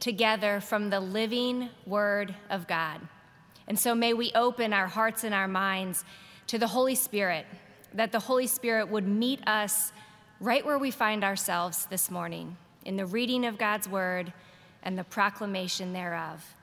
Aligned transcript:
together 0.00 0.60
from 0.60 0.90
the 0.90 1.00
living 1.00 1.70
Word 1.86 2.34
of 2.50 2.66
God. 2.66 3.00
And 3.66 3.78
so 3.78 3.94
may 3.94 4.14
we 4.14 4.32
open 4.34 4.72
our 4.72 4.86
hearts 4.86 5.24
and 5.24 5.34
our 5.34 5.48
minds 5.48 6.04
to 6.46 6.58
the 6.58 6.66
Holy 6.66 6.94
Spirit, 6.94 7.46
that 7.94 8.12
the 8.12 8.20
Holy 8.20 8.46
Spirit 8.46 8.88
would 8.88 9.06
meet 9.06 9.46
us 9.46 9.92
right 10.40 10.64
where 10.64 10.78
we 10.78 10.90
find 10.90 11.24
ourselves 11.24 11.86
this 11.86 12.10
morning 12.10 12.56
in 12.84 12.96
the 12.96 13.06
reading 13.06 13.44
of 13.44 13.58
God's 13.58 13.88
Word 13.88 14.32
and 14.82 14.96
the 14.96 15.04
proclamation 15.04 15.92
thereof. 15.92 16.54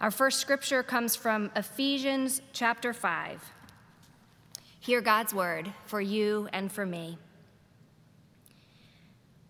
Our 0.00 0.10
first 0.10 0.38
scripture 0.38 0.82
comes 0.82 1.16
from 1.16 1.50
Ephesians 1.56 2.40
chapter 2.52 2.92
5. 2.92 3.52
Hear 4.80 5.00
God's 5.00 5.34
Word 5.34 5.72
for 5.86 6.00
you 6.00 6.48
and 6.52 6.70
for 6.70 6.86
me. 6.86 7.18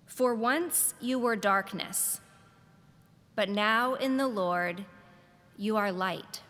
For 0.06 0.34
once 0.34 0.95
you 1.01 1.19
were 1.19 1.37
darkness, 1.37 2.20
but 3.38 3.48
now 3.48 3.95
in 3.95 4.16
the 4.16 4.27
Lord 4.27 4.84
you 5.56 5.77
are 5.77 5.92
light. 5.92 6.41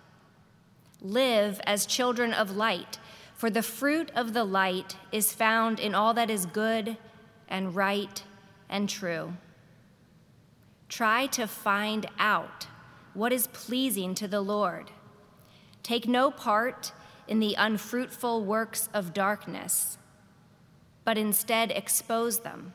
Live 1.03 1.61
as 1.67 1.85
children 1.85 2.33
of 2.33 2.57
light, 2.57 2.99
for 3.35 3.51
the 3.51 3.61
fruit 3.61 4.11
of 4.15 4.33
the 4.33 4.45
light 4.45 4.97
is 5.13 5.31
found 5.31 5.79
in 5.79 5.95
all 5.95 6.15
that 6.15 6.31
is 6.31 6.47
good 6.47 6.97
and 7.47 7.77
right 7.77 8.23
and 8.71 8.89
true. 8.89 9.35
Try 10.89 11.27
to 11.27 11.47
find 11.47 12.07
out 12.19 12.69
what 13.13 13.35
is 13.35 13.49
pleasing 13.49 14.15
to 14.15 14.27
the 14.27 14.41
Lord. 14.41 14.91
Take 15.83 16.09
no 16.09 16.31
part 16.31 16.93
in 17.27 17.39
the 17.39 17.55
unfruitful 17.59 18.47
works 18.47 18.89
of 18.95 19.13
darkness, 19.13 19.99
but 21.05 21.19
instead 21.19 21.71
expose 21.71 22.39
them 22.39 22.73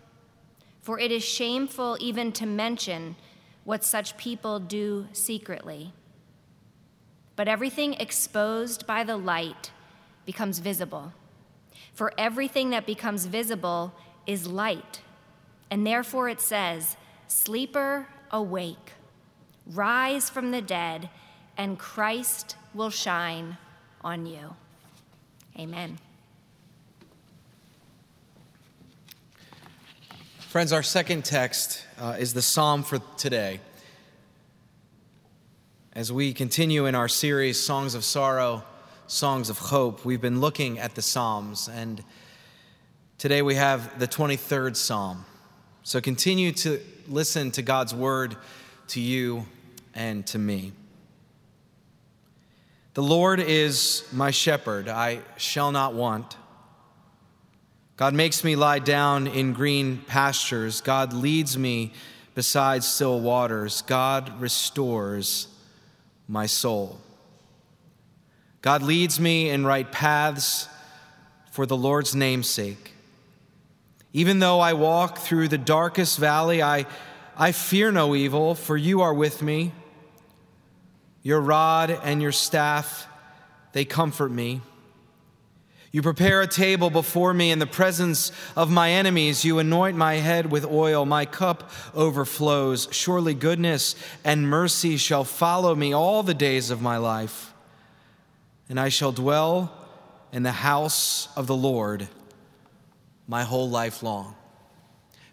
for 0.83 0.99
it 0.99 1.11
is 1.11 1.23
shameful 1.23 1.97
even 2.01 2.31
to 2.33 2.45
mention 2.45 3.15
what 3.63 3.83
such 3.83 4.17
people 4.17 4.59
do 4.59 5.07
secretly. 5.13 5.93
But 7.35 7.47
everything 7.47 7.93
exposed 7.95 8.85
by 8.85 9.03
the 9.03 9.17
light 9.17 9.71
becomes 10.25 10.59
visible. 10.59 11.13
For 11.93 12.13
everything 12.17 12.71
that 12.71 12.85
becomes 12.85 13.25
visible 13.25 13.93
is 14.27 14.47
light. 14.47 15.01
And 15.69 15.85
therefore 15.85 16.29
it 16.29 16.41
says, 16.41 16.97
Sleeper, 17.27 18.07
awake, 18.31 18.93
rise 19.65 20.29
from 20.29 20.51
the 20.51 20.61
dead, 20.61 21.09
and 21.57 21.79
Christ 21.79 22.55
will 22.73 22.89
shine 22.89 23.57
on 24.03 24.25
you. 24.25 24.55
Amen. 25.57 25.97
Friends, 30.53 30.71
our 30.71 30.83
second 30.83 31.25
text 31.25 31.83
uh, 31.99 32.15
is 32.19 32.35
the 32.35 32.41
psalm 32.43 32.83
for 32.83 32.99
today. 33.17 33.59
As 35.93 36.11
we 36.11 36.31
continue 36.31 36.85
in 36.85 36.93
our 36.93 37.07
series, 37.07 37.59
Songs 37.59 37.95
of 37.95 38.03
Sorrow, 38.03 38.63
Songs 39.07 39.49
of 39.49 39.57
Hope, 39.57 40.05
we've 40.05 40.21
been 40.21 40.41
looking 40.41 40.77
at 40.77 40.93
the 40.93 41.01
Psalms, 41.01 41.67
and 41.67 42.03
today 43.17 43.41
we 43.41 43.55
have 43.55 43.97
the 43.97 44.07
23rd 44.07 44.75
Psalm. 44.75 45.25
So 45.81 45.99
continue 45.99 46.51
to 46.51 46.79
listen 47.07 47.49
to 47.49 47.63
God's 47.63 47.95
word 47.95 48.37
to 48.89 49.01
you 49.01 49.47
and 49.95 50.23
to 50.27 50.37
me. 50.37 50.71
The 52.93 53.01
Lord 53.01 53.39
is 53.39 54.07
my 54.13 54.29
shepherd, 54.29 54.87
I 54.87 55.21
shall 55.35 55.71
not 55.71 55.95
want. 55.95 56.37
God 57.95 58.13
makes 58.13 58.43
me 58.43 58.55
lie 58.55 58.79
down 58.79 59.27
in 59.27 59.53
green 59.53 59.99
pastures. 60.07 60.81
God 60.81 61.13
leads 61.13 61.57
me 61.57 61.93
beside 62.33 62.83
still 62.83 63.19
waters. 63.19 63.83
God 63.83 64.41
restores 64.41 65.47
my 66.27 66.47
soul. 66.47 66.99
God 68.61 68.81
leads 68.81 69.19
me 69.19 69.49
in 69.49 69.65
right 69.65 69.89
paths 69.91 70.67
for 71.51 71.65
the 71.65 71.77
Lord's 71.77 72.15
name'sake. 72.15 72.93
Even 74.11 74.39
though 74.39 74.59
I 74.59 74.73
walk 74.73 75.19
through 75.19 75.49
the 75.49 75.57
darkest 75.57 76.17
valley, 76.17 76.63
I, 76.63 76.85
I 77.35 77.51
fear 77.51 77.91
no 77.91 78.15
evil, 78.15 78.55
for 78.55 78.77
you 78.77 79.01
are 79.01 79.13
with 79.13 79.41
me. 79.41 79.71
Your 81.21 81.41
rod 81.41 81.91
and 81.91 82.21
your 82.21 82.31
staff, 82.31 83.07
they 83.73 83.85
comfort 83.85 84.31
me. 84.31 84.61
You 85.93 86.01
prepare 86.01 86.41
a 86.41 86.47
table 86.47 86.89
before 86.89 87.35
me 87.35 87.51
in 87.51 87.59
the 87.59 87.67
presence 87.67 88.31
of 88.55 88.71
my 88.71 88.89
enemies. 88.89 89.45
You 89.45 89.59
anoint 89.59 89.95
my 89.95 90.15
head 90.15 90.51
with 90.51 90.65
oil. 90.65 91.05
My 91.05 91.25
cup 91.25 91.69
overflows. 91.93 92.87
Surely 92.89 93.35
goodness 93.35 93.95
and 94.25 94.49
mercy 94.49 94.97
shall 94.97 95.23
follow 95.23 95.75
me 95.75 95.93
all 95.93 96.23
the 96.23 96.33
days 96.33 96.71
of 96.71 96.81
my 96.81 96.97
life. 96.97 97.53
And 98.69 98.79
I 98.79 98.89
shall 98.89 99.11
dwell 99.11 99.71
in 100.31 100.41
the 100.41 100.51
house 100.51 101.29
of 101.37 101.45
the 101.45 101.55
Lord 101.55 102.07
my 103.27 103.43
whole 103.43 103.69
life 103.69 104.01
long. 104.01 104.35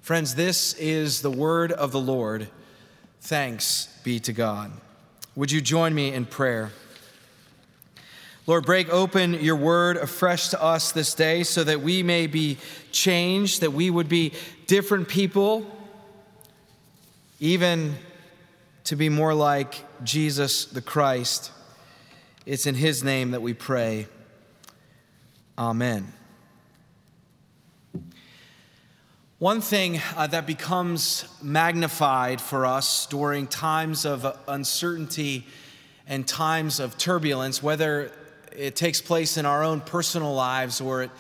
Friends, 0.03 0.35
this 0.35 0.75
is 0.75 1.23
the 1.23 1.31
word 1.31 1.73
of 1.73 1.91
the 1.91 2.01
Lord. 2.01 2.51
Thanks 3.23 3.89
be 4.05 4.21
to 4.21 4.35
God. 4.35 4.73
Would 5.37 5.53
you 5.53 5.63
join 5.63 5.95
me 5.95 6.13
in 6.13 6.27
prayer? 6.27 6.71
Lord, 8.51 8.67
break 8.67 8.93
open 8.93 9.35
your 9.35 9.55
word 9.55 9.97
afresh 9.97 10.49
to 10.49 10.61
us 10.61 10.91
this 10.91 11.15
day 11.15 11.45
so 11.45 11.63
that 11.63 11.83
we 11.83 12.03
may 12.03 12.27
be 12.27 12.59
changed, 12.91 13.61
that 13.61 13.73
we 13.73 13.91
would 13.91 14.09
be 14.09 14.33
different 14.67 15.07
people, 15.07 15.65
even 17.39 17.95
to 18.83 18.97
be 18.97 19.09
more 19.09 19.35
like 19.35 19.85
Jesus 20.03 20.65
the 20.65 20.83
Christ. 20.83 21.53
It's 22.45 22.67
in 22.67 22.75
his 22.75 23.05
name 23.05 23.31
that 23.31 23.41
we 23.41 23.55
pray. 23.55 24.09
Amen. 25.57 26.13
One 29.39 29.61
thing 29.61 30.01
uh, 30.17 30.27
that 30.27 30.49
becomes 30.49 31.25
magnified 31.41 32.41
for 32.41 32.67
us 32.67 33.07
during 33.07 33.47
times 33.47 34.05
of 34.05 34.27
uncertainty 34.49 35.47
and 36.09 36.27
times 36.27 36.81
of 36.81 36.99
turbulence, 36.99 37.63
whether 37.63 38.11
it 38.57 38.77
takes 38.77 39.01
place 39.01 39.37
in 39.37 39.47
our 39.47 39.63
own 39.63 39.81
personal 39.81 40.35
lives 40.35 40.81
or 40.81 41.05
it 41.05 41.11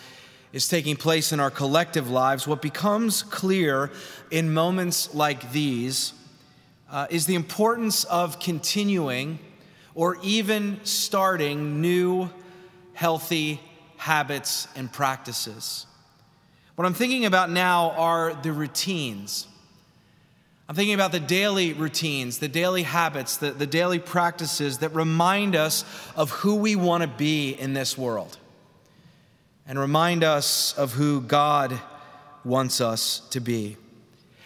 is 0.52 0.68
taking 0.68 0.96
place 0.96 1.32
in 1.32 1.40
our 1.40 1.50
collective 1.50 2.10
lives, 2.10 2.46
what 2.46 2.60
becomes 2.60 3.22
clear 3.22 3.90
in 4.30 4.52
moments 4.52 5.14
like 5.14 5.52
these 5.52 6.12
uh, 6.90 7.06
is 7.08 7.26
the 7.26 7.36
importance 7.36 8.04
of 8.04 8.40
continuing 8.40 9.38
or 9.94 10.16
even 10.22 10.80
starting 10.84 11.80
new 11.80 12.28
healthy 12.94 13.60
habits 13.96 14.66
and 14.74 14.92
practices. 14.92 15.86
What 16.74 16.86
I'm 16.86 16.94
thinking 16.94 17.26
about 17.26 17.50
now 17.50 17.90
are 17.92 18.34
the 18.42 18.52
routines 18.52 19.46
I'm 20.70 20.76
thinking 20.76 20.94
about 20.94 21.10
the 21.10 21.18
daily 21.18 21.72
routines, 21.72 22.38
the 22.38 22.46
daily 22.46 22.84
habits, 22.84 23.38
the, 23.38 23.50
the 23.50 23.66
daily 23.66 23.98
practices 23.98 24.78
that 24.78 24.94
remind 24.94 25.56
us 25.56 25.84
of 26.14 26.30
who 26.30 26.54
we 26.54 26.76
want 26.76 27.02
to 27.02 27.08
be 27.08 27.50
in 27.50 27.74
this 27.74 27.98
world 27.98 28.38
and 29.66 29.76
remind 29.76 30.22
us 30.22 30.78
of 30.78 30.92
who 30.92 31.22
God 31.22 31.76
wants 32.44 32.80
us 32.80 33.18
to 33.30 33.40
be. 33.40 33.78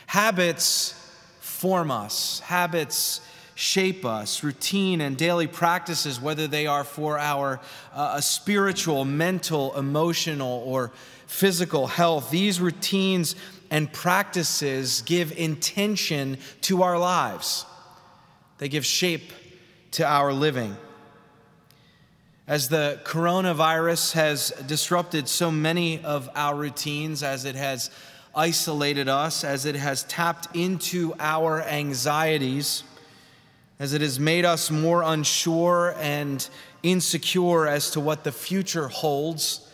Habits 0.06 0.94
form 1.40 1.90
us, 1.90 2.40
habits 2.40 3.20
shape 3.54 4.06
us. 4.06 4.42
Routine 4.42 5.02
and 5.02 5.18
daily 5.18 5.46
practices, 5.46 6.18
whether 6.18 6.46
they 6.46 6.66
are 6.66 6.84
for 6.84 7.18
our 7.18 7.60
uh, 7.92 8.18
spiritual, 8.22 9.04
mental, 9.04 9.76
emotional, 9.76 10.62
or 10.64 10.90
physical 11.26 11.86
health, 11.86 12.30
these 12.30 12.62
routines 12.62 13.36
and 13.74 13.92
practices 13.92 15.02
give 15.02 15.36
intention 15.36 16.38
to 16.60 16.84
our 16.84 16.96
lives, 16.96 17.66
they 18.58 18.68
give 18.68 18.86
shape 18.86 19.32
to 19.90 20.06
our 20.06 20.32
living. 20.32 20.76
As 22.46 22.68
the 22.68 23.00
coronavirus 23.02 24.12
has 24.12 24.50
disrupted 24.68 25.28
so 25.28 25.50
many 25.50 26.00
of 26.04 26.30
our 26.36 26.54
routines, 26.54 27.24
as 27.24 27.44
it 27.46 27.56
has 27.56 27.90
isolated 28.32 29.08
us, 29.08 29.42
as 29.42 29.66
it 29.66 29.74
has 29.74 30.04
tapped 30.04 30.54
into 30.54 31.12
our 31.18 31.60
anxieties, 31.60 32.84
as 33.80 33.92
it 33.92 34.02
has 34.02 34.20
made 34.20 34.44
us 34.44 34.70
more 34.70 35.02
unsure 35.02 35.96
and 35.98 36.48
insecure 36.84 37.66
as 37.66 37.90
to 37.90 37.98
what 37.98 38.22
the 38.22 38.30
future 38.30 38.86
holds, 38.86 39.68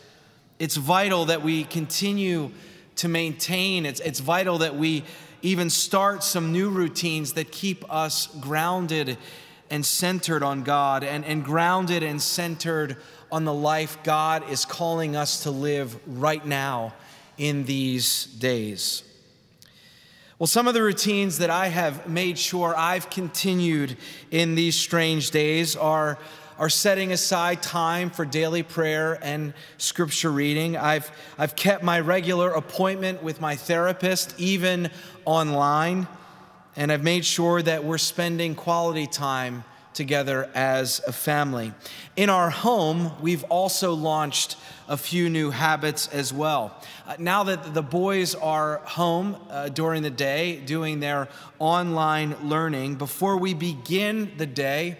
it's 0.58 0.76
vital 0.76 1.26
that 1.26 1.42
we 1.42 1.64
continue 1.64 2.50
to 2.96 3.08
maintain, 3.08 3.86
it's, 3.86 4.00
it's 4.00 4.20
vital 4.20 4.58
that 4.58 4.76
we 4.76 5.04
even 5.42 5.70
start 5.70 6.22
some 6.22 6.52
new 6.52 6.68
routines 6.68 7.32
that 7.34 7.50
keep 7.50 7.90
us 7.92 8.26
grounded 8.40 9.16
and 9.70 9.86
centered 9.86 10.42
on 10.42 10.62
God 10.62 11.04
and, 11.04 11.24
and 11.24 11.44
grounded 11.44 12.02
and 12.02 12.20
centered 12.20 12.96
on 13.32 13.44
the 13.44 13.54
life 13.54 14.02
God 14.02 14.48
is 14.50 14.64
calling 14.64 15.16
us 15.16 15.44
to 15.44 15.50
live 15.50 15.98
right 16.06 16.44
now 16.44 16.92
in 17.38 17.64
these 17.64 18.26
days. 18.26 19.02
Well, 20.38 20.46
some 20.46 20.66
of 20.66 20.74
the 20.74 20.82
routines 20.82 21.38
that 21.38 21.50
I 21.50 21.68
have 21.68 22.08
made 22.08 22.38
sure 22.38 22.74
I've 22.76 23.10
continued 23.10 23.96
in 24.30 24.54
these 24.54 24.74
strange 24.74 25.30
days 25.30 25.76
are, 25.76 26.18
are 26.60 26.68
setting 26.68 27.10
aside 27.10 27.62
time 27.62 28.10
for 28.10 28.26
daily 28.26 28.62
prayer 28.62 29.18
and 29.22 29.54
scripture 29.78 30.30
reading. 30.30 30.76
I've, 30.76 31.10
I've 31.38 31.56
kept 31.56 31.82
my 31.82 32.00
regular 32.00 32.50
appointment 32.50 33.22
with 33.22 33.40
my 33.40 33.56
therapist, 33.56 34.34
even 34.38 34.90
online, 35.24 36.06
and 36.76 36.92
I've 36.92 37.02
made 37.02 37.24
sure 37.24 37.62
that 37.62 37.82
we're 37.82 37.96
spending 37.96 38.54
quality 38.54 39.06
time 39.06 39.64
together 39.94 40.50
as 40.54 41.00
a 41.06 41.12
family. 41.12 41.72
In 42.14 42.28
our 42.28 42.50
home, 42.50 43.10
we've 43.22 43.44
also 43.44 43.94
launched 43.94 44.56
a 44.86 44.98
few 44.98 45.30
new 45.30 45.50
habits 45.50 46.08
as 46.08 46.30
well. 46.30 46.76
Uh, 47.06 47.16
now 47.18 47.42
that 47.44 47.72
the 47.72 47.82
boys 47.82 48.34
are 48.34 48.82
home 48.84 49.34
uh, 49.48 49.70
during 49.70 50.02
the 50.02 50.10
day 50.10 50.60
doing 50.60 51.00
their 51.00 51.28
online 51.58 52.36
learning, 52.50 52.96
before 52.96 53.38
we 53.38 53.54
begin 53.54 54.32
the 54.36 54.46
day, 54.46 54.98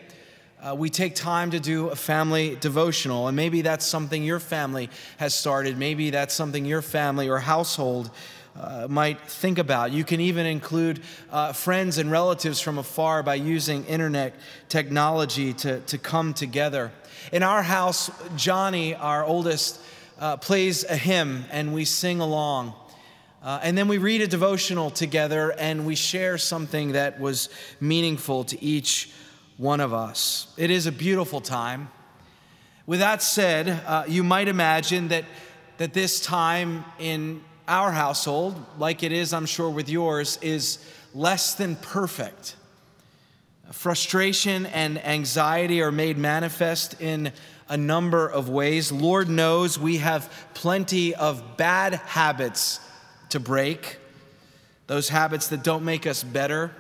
uh, 0.62 0.74
we 0.74 0.90
take 0.90 1.14
time 1.14 1.50
to 1.52 1.60
do 1.60 1.88
a 1.88 1.96
family 1.96 2.56
devotional. 2.60 3.28
And 3.28 3.36
maybe 3.36 3.62
that's 3.62 3.86
something 3.86 4.22
your 4.22 4.40
family 4.40 4.90
has 5.16 5.34
started. 5.34 5.78
Maybe 5.78 6.10
that's 6.10 6.34
something 6.34 6.64
your 6.64 6.82
family 6.82 7.28
or 7.28 7.38
household 7.38 8.10
uh, 8.58 8.86
might 8.90 9.20
think 9.22 9.58
about. 9.58 9.92
You 9.92 10.04
can 10.04 10.20
even 10.20 10.44
include 10.44 11.00
uh, 11.30 11.52
friends 11.52 11.98
and 11.98 12.10
relatives 12.10 12.60
from 12.60 12.78
afar 12.78 13.22
by 13.22 13.36
using 13.36 13.84
internet 13.86 14.34
technology 14.68 15.52
to, 15.54 15.80
to 15.80 15.98
come 15.98 16.34
together. 16.34 16.92
In 17.32 17.42
our 17.42 17.62
house, 17.62 18.10
Johnny, 18.36 18.94
our 18.94 19.24
oldest, 19.24 19.80
uh, 20.18 20.36
plays 20.36 20.84
a 20.84 20.96
hymn 20.96 21.44
and 21.50 21.72
we 21.72 21.84
sing 21.84 22.20
along. 22.20 22.74
Uh, 23.42 23.58
and 23.62 23.78
then 23.78 23.88
we 23.88 23.96
read 23.96 24.20
a 24.20 24.26
devotional 24.26 24.90
together 24.90 25.52
and 25.52 25.86
we 25.86 25.94
share 25.94 26.36
something 26.36 26.92
that 26.92 27.18
was 27.18 27.48
meaningful 27.80 28.44
to 28.44 28.62
each 28.62 29.10
one 29.60 29.80
of 29.80 29.92
us. 29.92 30.46
It 30.56 30.70
is 30.70 30.86
a 30.86 30.92
beautiful 30.92 31.42
time. 31.42 31.90
With 32.86 33.00
that 33.00 33.22
said, 33.22 33.68
uh, 33.86 34.04
you 34.08 34.24
might 34.24 34.48
imagine 34.48 35.08
that, 35.08 35.26
that 35.76 35.92
this 35.92 36.18
time 36.18 36.82
in 36.98 37.42
our 37.68 37.92
household, 37.92 38.56
like 38.78 39.02
it 39.02 39.12
is, 39.12 39.34
I'm 39.34 39.44
sure, 39.44 39.68
with 39.68 39.90
yours, 39.90 40.38
is 40.40 40.78
less 41.14 41.54
than 41.56 41.76
perfect. 41.76 42.56
Frustration 43.70 44.64
and 44.64 44.98
anxiety 45.04 45.82
are 45.82 45.92
made 45.92 46.16
manifest 46.16 46.98
in 46.98 47.30
a 47.68 47.76
number 47.76 48.26
of 48.26 48.48
ways. 48.48 48.90
Lord 48.90 49.28
knows 49.28 49.78
we 49.78 49.98
have 49.98 50.32
plenty 50.54 51.14
of 51.14 51.58
bad 51.58 51.96
habits 51.96 52.80
to 53.28 53.38
break, 53.38 53.98
those 54.86 55.10
habits 55.10 55.48
that 55.48 55.62
don't 55.62 55.84
make 55.84 56.06
us 56.06 56.24
better, 56.24 56.72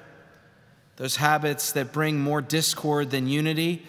those 1.00 1.16
habits 1.16 1.72
that 1.72 1.94
bring 1.94 2.20
more 2.20 2.42
discord 2.42 3.10
than 3.10 3.26
unity. 3.26 3.82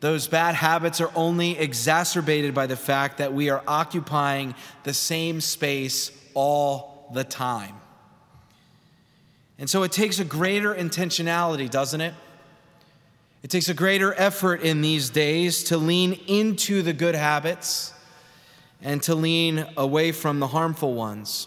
Those 0.00 0.28
bad 0.28 0.54
habits 0.54 1.00
are 1.00 1.10
only 1.14 1.58
exacerbated 1.58 2.54
by 2.54 2.66
the 2.66 2.76
fact 2.76 3.16
that 3.16 3.32
we 3.32 3.48
are 3.48 3.62
occupying 3.66 4.54
the 4.82 4.92
same 4.92 5.40
space 5.40 6.10
all 6.34 7.10
the 7.14 7.24
time. 7.24 7.74
And 9.58 9.70
so 9.70 9.82
it 9.82 9.92
takes 9.92 10.18
a 10.18 10.26
greater 10.26 10.74
intentionality, 10.74 11.70
doesn't 11.70 12.02
it? 12.02 12.12
It 13.42 13.48
takes 13.48 13.70
a 13.70 13.74
greater 13.74 14.12
effort 14.12 14.60
in 14.60 14.82
these 14.82 15.08
days 15.08 15.64
to 15.64 15.78
lean 15.78 16.12
into 16.26 16.82
the 16.82 16.92
good 16.92 17.14
habits 17.14 17.94
and 18.82 19.02
to 19.04 19.14
lean 19.14 19.64
away 19.78 20.12
from 20.12 20.38
the 20.38 20.48
harmful 20.48 20.92
ones. 20.92 21.46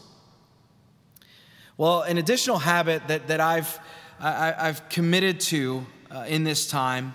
Well, 1.78 2.02
an 2.02 2.18
additional 2.18 2.58
habit 2.58 3.08
that, 3.08 3.28
that 3.28 3.40
I've, 3.40 3.80
I, 4.28 4.66
have 4.66 4.90
committed 4.90 5.40
to 5.42 5.86
uh, 6.10 6.26
in 6.28 6.44
this 6.44 6.68
time 6.68 7.14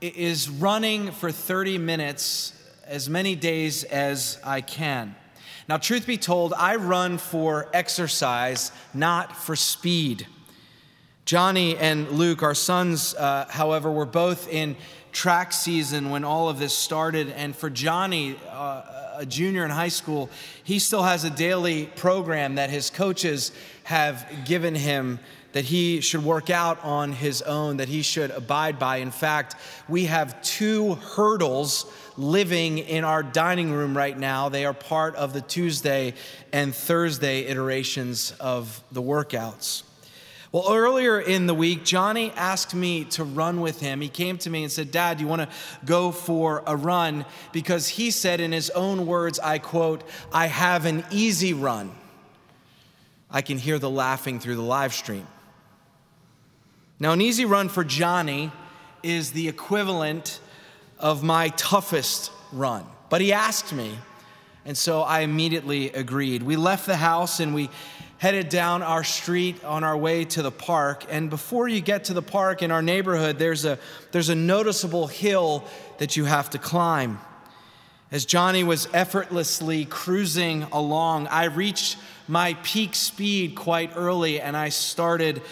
is 0.00 0.48
running 0.48 1.10
for 1.10 1.32
30 1.32 1.78
minutes 1.78 2.52
as 2.86 3.10
many 3.10 3.34
days 3.34 3.82
as 3.82 4.38
I 4.44 4.60
can. 4.60 5.16
Now, 5.68 5.78
truth 5.78 6.06
be 6.06 6.16
told, 6.16 6.54
I 6.54 6.76
run 6.76 7.18
for 7.18 7.68
exercise, 7.74 8.70
not 8.92 9.36
for 9.36 9.56
speed. 9.56 10.28
Johnny 11.24 11.76
and 11.76 12.08
Luke, 12.10 12.44
our 12.44 12.54
sons, 12.54 13.16
uh, 13.16 13.46
however, 13.50 13.90
were 13.90 14.06
both 14.06 14.46
in 14.46 14.76
track 15.10 15.52
season 15.52 16.10
when 16.10 16.22
all 16.22 16.48
of 16.48 16.60
this 16.60 16.72
started. 16.72 17.30
And 17.30 17.56
for 17.56 17.68
Johnny, 17.68 18.36
uh, 18.48 19.14
a 19.16 19.26
junior 19.26 19.64
in 19.64 19.72
high 19.72 19.88
school, 19.88 20.30
he 20.62 20.78
still 20.78 21.02
has 21.02 21.24
a 21.24 21.30
daily 21.30 21.86
program 21.96 22.56
that 22.56 22.70
his 22.70 22.90
coaches 22.90 23.50
have 23.82 24.24
given 24.44 24.76
him 24.76 25.18
that 25.54 25.64
he 25.64 26.00
should 26.00 26.24
work 26.24 26.50
out 26.50 26.82
on 26.82 27.12
his 27.12 27.40
own, 27.40 27.76
that 27.76 27.88
he 27.88 28.02
should 28.02 28.32
abide 28.32 28.76
by. 28.76 28.96
In 28.96 29.12
fact, 29.12 29.54
we 29.88 30.06
have 30.06 30.42
two 30.42 30.96
hurdles 30.96 31.86
living 32.16 32.78
in 32.78 33.04
our 33.04 33.22
dining 33.22 33.70
room 33.70 33.96
right 33.96 34.18
now. 34.18 34.48
They 34.48 34.64
are 34.64 34.74
part 34.74 35.14
of 35.14 35.32
the 35.32 35.40
Tuesday 35.40 36.14
and 36.52 36.74
Thursday 36.74 37.42
iterations 37.42 38.34
of 38.40 38.82
the 38.90 39.00
workouts. 39.00 39.84
Well, 40.50 40.66
earlier 40.72 41.20
in 41.20 41.46
the 41.46 41.54
week, 41.54 41.84
Johnny 41.84 42.32
asked 42.32 42.74
me 42.74 43.04
to 43.06 43.22
run 43.22 43.60
with 43.60 43.78
him. 43.78 44.00
He 44.00 44.08
came 44.08 44.38
to 44.38 44.50
me 44.50 44.64
and 44.64 44.72
said, 44.72 44.90
Dad, 44.90 45.20
you 45.20 45.28
want 45.28 45.42
to 45.42 45.48
go 45.84 46.10
for 46.10 46.64
a 46.66 46.74
run? 46.74 47.24
Because 47.52 47.86
he 47.86 48.10
said, 48.10 48.40
in 48.40 48.50
his 48.50 48.70
own 48.70 49.06
words, 49.06 49.38
I 49.38 49.58
quote, 49.58 50.02
I 50.32 50.48
have 50.48 50.84
an 50.84 51.04
easy 51.12 51.52
run. 51.52 51.92
I 53.30 53.40
can 53.42 53.58
hear 53.58 53.78
the 53.78 53.90
laughing 53.90 54.40
through 54.40 54.56
the 54.56 54.62
live 54.62 54.92
stream. 54.92 55.28
Now, 57.00 57.12
an 57.12 57.20
easy 57.20 57.44
run 57.44 57.68
for 57.68 57.82
Johnny 57.82 58.52
is 59.02 59.32
the 59.32 59.48
equivalent 59.48 60.40
of 60.98 61.24
my 61.24 61.48
toughest 61.50 62.30
run. 62.52 62.86
But 63.10 63.20
he 63.20 63.32
asked 63.32 63.72
me, 63.72 63.98
and 64.64 64.78
so 64.78 65.02
I 65.02 65.20
immediately 65.20 65.90
agreed. 65.90 66.42
We 66.42 66.56
left 66.56 66.86
the 66.86 66.96
house 66.96 67.40
and 67.40 67.52
we 67.52 67.68
headed 68.18 68.48
down 68.48 68.82
our 68.82 69.02
street 69.02 69.62
on 69.64 69.82
our 69.82 69.96
way 69.96 70.24
to 70.24 70.40
the 70.40 70.52
park. 70.52 71.04
And 71.10 71.28
before 71.28 71.68
you 71.68 71.80
get 71.80 72.04
to 72.04 72.14
the 72.14 72.22
park 72.22 72.62
in 72.62 72.70
our 72.70 72.80
neighborhood, 72.80 73.38
there's 73.38 73.64
a, 73.64 73.78
there's 74.12 74.28
a 74.28 74.34
noticeable 74.34 75.08
hill 75.08 75.64
that 75.98 76.16
you 76.16 76.24
have 76.24 76.48
to 76.50 76.58
climb. 76.58 77.18
As 78.12 78.24
Johnny 78.24 78.62
was 78.62 78.88
effortlessly 78.94 79.84
cruising 79.84 80.62
along, 80.72 81.26
I 81.26 81.46
reached 81.46 81.98
my 82.28 82.54
peak 82.62 82.94
speed 82.94 83.56
quite 83.56 83.90
early 83.96 84.40
and 84.40 84.56
I 84.56 84.68
started 84.68 85.42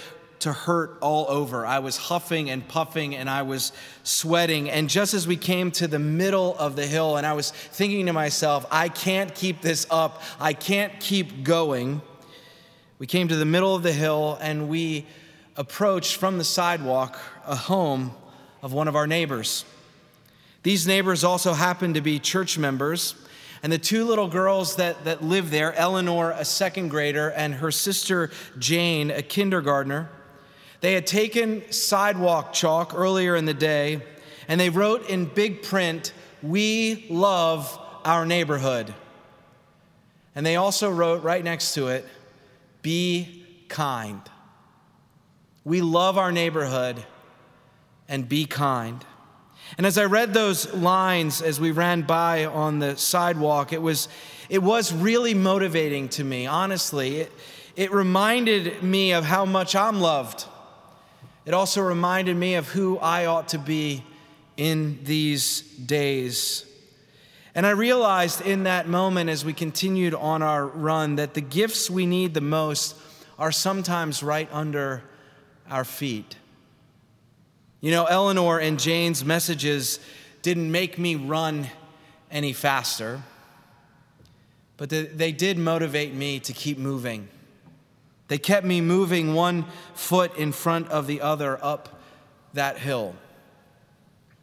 to 0.43 0.53
hurt 0.53 0.99
all 1.01 1.27
over. 1.29 1.65
I 1.65 1.79
was 1.79 1.97
huffing 1.97 2.51
and 2.51 2.67
puffing 2.67 3.15
and 3.15 3.31
I 3.31 3.43
was 3.43 3.73
sweating. 4.03 4.69
And 4.71 4.89
just 4.89 5.15
as 5.15 5.27
we 5.27 5.37
came 5.37 5.71
to 5.73 5.87
the 5.87 6.01
middle 6.01 6.57
of 6.59 6.75
the 6.75 6.87
hill, 6.87 7.17
and 7.17 7.25
I 7.25 7.33
was 7.33 7.53
thinking 7.53 8.07
to 8.07 8.13
myself, 8.13 8.67
I 8.71 8.89
can't 8.89 9.33
keep 9.35 9.61
this 9.61 9.87
up, 9.89 10.21
I 10.41 10.53
can't 10.53 10.99
keep 10.99 11.45
going. 11.45 12.03
We 12.99 13.07
came 13.07 13.29
to 13.29 13.37
the 13.37 13.45
middle 13.45 13.75
of 13.77 13.85
the 13.85 13.93
hill 13.93 14.37
and 14.41 14.69
we 14.69 15.07
approached 15.57 16.17
from 16.17 16.39
the 16.39 16.45
sidewalk 16.45 17.21
a 17.47 17.55
home 17.55 18.13
of 18.63 18.73
one 18.73 18.89
of 18.89 18.97
our 18.97 19.07
neighbors. 19.07 19.65
These 20.65 20.89
neighbors 20.89 21.23
also 21.23 21.53
happened 21.53 21.95
to 21.95 22.01
be 22.01 22.19
church 22.19 22.59
members. 22.59 23.15
And 23.63 23.73
the 23.73 23.79
two 23.79 24.05
little 24.05 24.27
girls 24.27 24.75
that, 24.77 25.05
that 25.05 25.23
live 25.23 25.53
there, 25.53 25.73
Eleanor, 25.75 26.33
a 26.33 26.45
second 26.45 26.89
grader, 26.89 27.31
and 27.31 27.55
her 27.55 27.71
sister 27.71 28.33
Jane, 28.59 29.13
a 29.13 29.23
kindergartner, 29.23 30.11
they 30.83 30.95
had 30.95 31.07
taken 31.07 31.63
sidewalk 31.71 32.53
chalk 32.53 32.93
earlier 32.95 33.37
in 33.37 33.45
the 33.45 33.55
day 33.55 34.03
and 34.49 34.61
they 34.61 34.69
wrote 34.69 35.09
in 35.09 35.27
big 35.27 35.63
print, 35.63 36.13
We 36.43 37.07
love 37.09 37.79
our 38.05 38.27
neighborhood. 38.27 38.93
And 40.35 40.45
they 40.45 40.57
also 40.57 40.91
wrote 40.91 41.23
right 41.23 41.43
next 41.43 41.75
to 41.75 41.87
it, 41.87 42.05
be 42.83 43.47
kind. 43.69 44.21
We 45.65 45.81
love 45.83 46.19
our 46.19 46.33
neighborhood 46.33 47.05
and 48.09 48.29
be 48.29 48.45
kind. 48.45 49.05
And 49.79 49.87
as 49.87 49.97
I 49.97 50.07
read 50.07 50.35
those 50.35 50.75
lines 50.75 51.43
as 51.43 51.61
we 51.61 51.71
ran 51.71 52.03
by 52.03 52.45
on 52.45 52.81
the 52.81 52.97
sidewalk, 52.97 53.73
it 53.73 53.81
was, 53.81 54.09
it 54.49 54.61
was 54.61 54.93
really 54.93 55.33
motivating 55.33 56.09
to 56.11 56.25
me, 56.25 56.47
honestly. 56.47 57.21
It, 57.21 57.33
it 57.77 57.93
reminded 57.93 58.83
me 58.83 59.13
of 59.13 59.25
how 59.25 59.45
much 59.45 59.77
I'm 59.77 60.01
loved 60.01 60.47
It 61.45 61.55
also 61.55 61.83
reminded 61.83 62.37
me 62.37 62.55
of 62.55 62.69
who 62.69 62.99
I 62.99 63.27
ought 63.27 63.49
to 63.49 63.59
be 63.59 64.05
in 64.57 65.01
these 65.03 65.63
days. 65.63 66.65
And 67.55 67.67
I 67.67 67.71
realized 67.71 68.41
in 68.41 68.65
that 68.65 68.89
moment 68.89 69.29
as 69.29 69.45
we 69.45 69.53
continued 69.53 70.15
on 70.15 70.43
our 70.43 70.67
run 70.67 71.17
that 71.17 71.35
the 71.35 71.41
gifts 71.41 71.91
we 71.91 72.07
need 72.07 72.33
the 72.33 72.41
most 72.41 72.97
are 73.39 73.53
sometimes 73.53 74.23
right 74.23 74.49
under 74.53 75.03
our 75.69 75.85
feet. 75.85 76.37
You 77.81 77.91
know, 77.91 78.05
Eleanor 78.05 78.61
and 78.61 78.79
Jane's 78.79 79.25
messages 79.25 79.99
didn't 80.43 80.71
make 80.71 80.99
me 80.99 81.17
run 81.17 81.67
any 82.31 82.53
faster, 82.53 83.23
but 84.77 84.89
they 84.89 85.33
did 85.33 85.59
motivate 85.59 86.15
me 86.15 86.41
to 86.41 86.53
keep 86.53 86.79
moving. 86.79 87.29
They 88.33 88.39
kept 88.39 88.65
me 88.65 88.81
moving 88.81 89.35
one 89.35 89.67
foot 89.93 90.39
in 90.39 90.53
front 90.53 90.89
of 90.89 91.07
the 91.07 91.21
other 91.21 91.63
up 91.63 92.01
that 92.55 92.79
hill. 92.79 93.15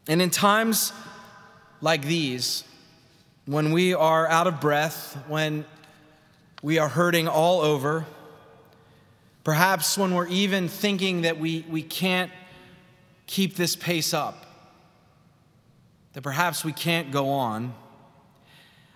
And 0.06 0.22
in 0.22 0.30
times 0.30 0.92
like 1.80 2.04
these, 2.04 2.62
when 3.46 3.72
we 3.72 3.92
are 3.92 4.28
out 4.28 4.46
of 4.46 4.60
breath, 4.60 5.18
when 5.26 5.64
we 6.62 6.78
are 6.78 6.86
hurting 6.86 7.26
all 7.26 7.62
over, 7.62 8.06
perhaps 9.42 9.98
when 9.98 10.14
we're 10.14 10.28
even 10.28 10.68
thinking 10.68 11.22
that 11.22 11.40
we, 11.40 11.66
we 11.68 11.82
can't 11.82 12.30
keep 13.26 13.56
this 13.56 13.74
pace 13.74 14.14
up, 14.14 14.46
that 16.12 16.22
perhaps 16.22 16.64
we 16.64 16.72
can't 16.72 17.10
go 17.10 17.30
on, 17.30 17.74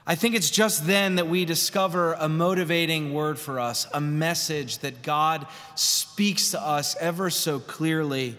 I 0.06 0.16
think 0.16 0.34
it's 0.34 0.50
just 0.50 0.86
then 0.86 1.14
that 1.14 1.28
we 1.28 1.46
discover 1.46 2.12
a 2.14 2.28
motivating 2.28 3.14
word 3.14 3.38
for 3.38 3.58
us, 3.58 3.86
a 3.94 4.02
message 4.02 4.78
that 4.78 5.02
God 5.02 5.46
speaks 5.76 6.50
to 6.50 6.60
us 6.60 6.94
ever 7.00 7.30
so 7.30 7.58
clearly, 7.58 8.36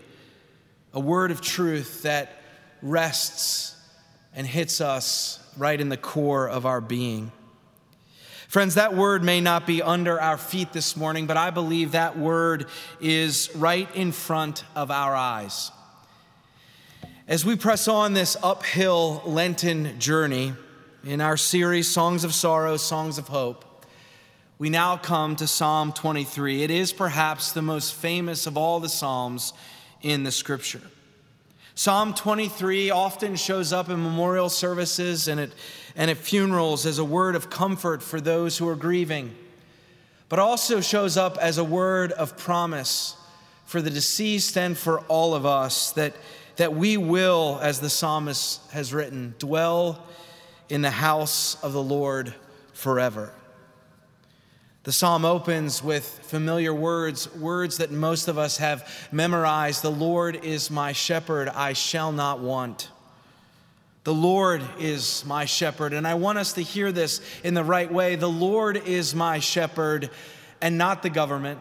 a 0.94 1.00
word 1.00 1.32
of 1.32 1.42
truth 1.42 2.04
that 2.04 2.30
rests 2.84 3.76
and 4.36 4.46
hits 4.46 4.80
us 4.80 5.40
right 5.58 5.82
in 5.82 5.90
the 5.90 5.98
core 5.98 6.48
of 6.48 6.68
our 6.68 6.82
being. 6.82 7.32
Friends, 8.48 8.76
that 8.76 8.96
word 8.96 9.24
may 9.24 9.42
not 9.42 9.66
be 9.66 9.82
under 9.82 10.22
our 10.22 10.38
feet 10.38 10.72
this 10.72 10.96
morning, 10.96 11.26
but 11.26 11.36
I 11.36 11.50
believe 11.50 11.94
that 11.94 12.16
word 12.16 12.68
is 13.02 13.50
right 13.56 13.94
in 13.96 14.12
front 14.12 14.64
of 14.76 14.92
our 14.92 15.16
eyes. 15.16 15.72
As 17.28 17.44
we 17.44 17.56
press 17.56 17.88
on 17.88 18.14
this 18.14 18.38
uphill 18.44 19.24
Lenten 19.26 20.00
journey 20.00 20.54
in 21.06 21.22
our 21.22 21.38
series, 21.38 21.88
Songs 21.88 22.24
of 22.24 22.34
Sorrow, 22.34 22.78
Songs 22.78 23.20
of 23.20 23.28
Hope, 23.28 23.64
we 24.58 24.72
now 24.72 24.98
come 24.98 25.36
to 25.36 25.46
Psalm 25.46 25.94
23. 25.94 26.64
It 26.64 26.72
is 26.72 26.92
perhaps 26.92 27.52
the 27.52 27.62
most 27.62 27.94
famous 27.94 28.48
of 28.48 28.58
all 28.58 28.80
the 28.80 28.90
Psalms 28.90 29.54
in 30.02 30.24
the 30.24 30.32
scripture. 30.32 30.82
Psalm 31.76 32.16
23 32.16 32.90
often 32.90 33.36
shows 33.36 33.72
up 33.72 33.90
in 33.90 34.02
memorial 34.02 34.50
services 34.50 35.28
and 35.28 35.40
at, 35.40 35.52
and 35.96 36.10
at 36.10 36.18
funerals 36.18 36.88
as 36.88 36.98
a 36.98 37.06
word 37.06 37.36
of 37.36 37.52
comfort 37.52 38.02
for 38.02 38.20
those 38.20 38.58
who 38.58 38.68
are 38.68 38.76
grieving, 38.76 39.36
but 40.28 40.40
also 40.40 40.82
shows 40.82 41.18
up 41.18 41.38
as 41.38 41.60
a 41.60 41.64
word 41.64 42.14
of 42.14 42.36
promise 42.36 43.16
for 43.66 43.80
the 43.80 43.92
deceased 43.92 44.58
and 44.58 44.76
for 44.76 45.02
all 45.02 45.36
of 45.36 45.46
us 45.46 45.92
that, 45.92 46.16
that 46.56 46.74
we 46.74 46.98
will, 46.98 47.60
as 47.62 47.80
the 47.80 47.92
psalmist 47.92 48.60
has 48.72 48.92
written, 48.92 49.36
dwell 49.38 50.04
in 50.70 50.82
the 50.82 50.92
house 50.92 51.62
of 51.64 51.74
the 51.74 51.84
Lord 51.84 52.34
forever. 52.74 53.32
The 54.84 54.92
psalm 54.92 55.26
opens 55.26 55.84
with 55.84 56.06
familiar 56.06 56.74
words, 56.74 57.34
words 57.36 57.78
that 57.78 57.92
most 57.92 58.28
of 58.28 58.38
us 58.38 58.58
have 58.58 59.08
memorized. 59.12 59.82
The 59.82 59.90
Lord 59.90 60.44
is 60.44 60.70
my 60.70 60.92
shepherd, 60.92 61.50
I 61.50 61.74
shall 61.74 62.12
not 62.12 62.40
want. 62.40 62.90
The 64.04 64.14
Lord 64.14 64.62
is 64.78 65.26
my 65.26 65.46
shepherd. 65.46 65.94
And 65.94 66.08
I 66.08 66.14
want 66.14 66.38
us 66.38 66.54
to 66.54 66.62
hear 66.62 66.92
this 66.92 67.20
in 67.44 67.56
the 67.56 67.64
right 67.64 67.92
way. 67.92 68.16
The 68.16 68.30
Lord 68.30 68.78
is 68.78 69.16
my 69.16 69.40
shepherd 69.40 70.12
and 70.62 70.78
not 70.78 71.02
the 71.02 71.10
government. 71.10 71.60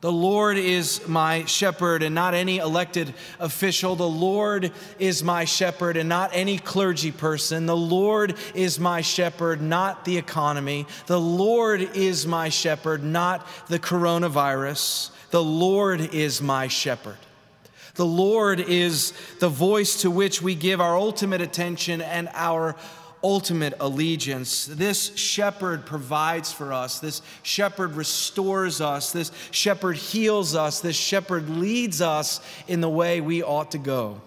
The 0.00 0.12
Lord 0.12 0.58
is 0.58 1.08
my 1.08 1.44
shepherd 1.46 2.04
and 2.04 2.14
not 2.14 2.32
any 2.32 2.58
elected 2.58 3.14
official. 3.40 3.96
The 3.96 4.08
Lord 4.08 4.70
is 5.00 5.24
my 5.24 5.44
shepherd 5.44 5.96
and 5.96 6.08
not 6.08 6.30
any 6.32 6.56
clergy 6.58 7.10
person. 7.10 7.66
The 7.66 7.76
Lord 7.76 8.36
is 8.54 8.78
my 8.78 9.00
shepherd, 9.00 9.60
not 9.60 10.04
the 10.04 10.16
economy. 10.16 10.86
The 11.06 11.20
Lord 11.20 11.80
is 11.96 12.28
my 12.28 12.48
shepherd, 12.48 13.02
not 13.02 13.44
the 13.66 13.80
coronavirus. 13.80 15.10
The 15.30 15.42
Lord 15.42 16.14
is 16.14 16.40
my 16.40 16.68
shepherd. 16.68 17.18
The 17.96 18.06
Lord 18.06 18.60
is 18.60 19.12
the 19.40 19.48
voice 19.48 20.02
to 20.02 20.12
which 20.12 20.40
we 20.40 20.54
give 20.54 20.80
our 20.80 20.96
ultimate 20.96 21.40
attention 21.40 22.00
and 22.00 22.28
our 22.34 22.76
ultimate 23.22 23.74
allegiance. 23.80 24.66
This 24.66 25.16
shepherd 25.16 25.86
provides 25.86 26.52
for 26.52 26.72
us. 26.72 27.00
This 27.00 27.22
shepherd 27.42 27.94
restores 27.94 28.80
us. 28.80 29.12
This 29.12 29.32
shepherd 29.50 29.96
heals 29.96 30.54
us. 30.54 30.80
This 30.80 30.96
shepherd 30.96 31.48
leads 31.48 32.00
us 32.00 32.40
in 32.66 32.80
the 32.80 32.88
way 32.88 33.20
we 33.20 33.42
ought 33.42 33.72
to 33.72 33.78
go. 33.78 34.20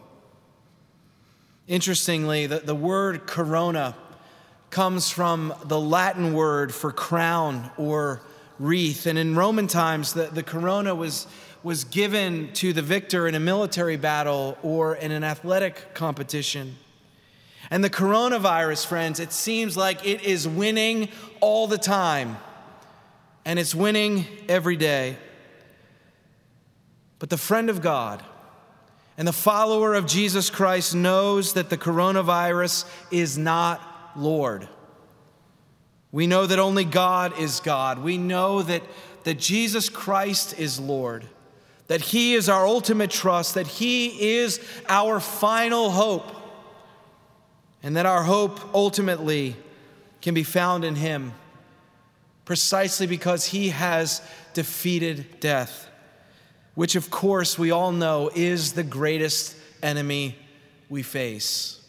Interestingly, 1.67 2.48
the, 2.48 2.60
the 2.60 2.75
word 2.75 3.27
corona 3.27 3.95
comes 4.69 5.10
from 5.10 5.53
the 5.65 5.79
Latin 5.79 6.33
word 6.33 6.74
for 6.74 6.91
crown 6.91 7.71
or 7.77 8.21
wreath. 8.60 9.05
And 9.05 9.17
in 9.17 9.36
Roman 9.36 9.67
times, 9.67 10.13
the, 10.13 10.24
the 10.24 10.43
corona 10.43 10.95
was, 10.95 11.27
was 11.63 11.83
given 11.83 12.51
to 12.53 12.74
the 12.74 12.81
victor 12.81 13.27
in 13.27 13.36
a 13.36 13.39
military 13.39 13.98
battle 13.98 14.57
or 14.63 14.95
in 14.95 15.12
an 15.12 15.24
athletic 15.24 15.93
competition. 15.93 16.77
And 17.72 17.82
the 17.82 17.90
coronavirus, 17.90 18.86
friends, 18.86 19.22
it 19.22 19.32
seems 19.32 19.78
like 19.78 20.06
it 20.06 20.24
is 20.24 20.46
winning 20.46 21.08
all 21.40 21.68
the 21.68 21.78
time, 21.78 22.36
and 23.46 23.58
it's 23.58 23.74
winning 23.74 24.25
every 24.50 24.75
day. 24.75 25.18
But 27.18 27.30
the 27.30 27.38
friend 27.38 27.70
of 27.70 27.82
God 27.82 28.22
and 29.18 29.25
the 29.25 29.34
follower 29.34 29.94
of 29.94 30.06
Jesus 30.06 30.50
Christ 30.50 30.94
knows 30.94 31.54
that 31.54 31.70
the 31.70 31.78
coronavirus 31.78 32.86
is 33.10 33.38
not 33.38 33.82
Lord. 34.18 34.68
We 36.12 36.28
know 36.28 36.46
that 36.46 36.60
only 36.60 36.84
God 36.84 37.40
is 37.40 37.62
God. 37.62 38.00
We 38.00 38.18
know 38.18 38.63
that, 38.63 38.84
that 39.24 39.40
Jesus 39.40 39.88
Christ 39.88 40.60
is 40.60 40.78
Lord, 40.78 41.25
that 41.88 42.01
He 42.01 42.34
is 42.34 42.50
our 42.50 42.68
ultimate 42.68 43.12
trust, 43.12 43.54
that 43.54 43.68
He 43.68 44.34
is 44.34 44.60
our 44.90 45.22
final 45.22 45.92
hope 45.92 46.40
and 47.84 47.96
that 47.96 48.06
our 48.06 48.24
hope 48.24 48.60
ultimately 48.74 49.56
can 50.22 50.34
be 50.34 50.44
found 50.44 50.84
in 50.84 50.96
Him 50.96 51.34
precisely 52.46 53.08
because 53.08 53.46
He 53.46 53.70
has 53.70 54.22
defeated 54.54 55.40
death, 55.40 55.90
which, 56.76 56.96
of 56.96 57.10
course, 57.10 57.58
we 57.58 57.72
all 57.72 57.92
know 57.92 58.30
is 58.36 58.74
the 58.74 58.84
greatest 58.84 59.56
enemy 59.82 60.36
we 60.90 61.04
face 61.04 61.80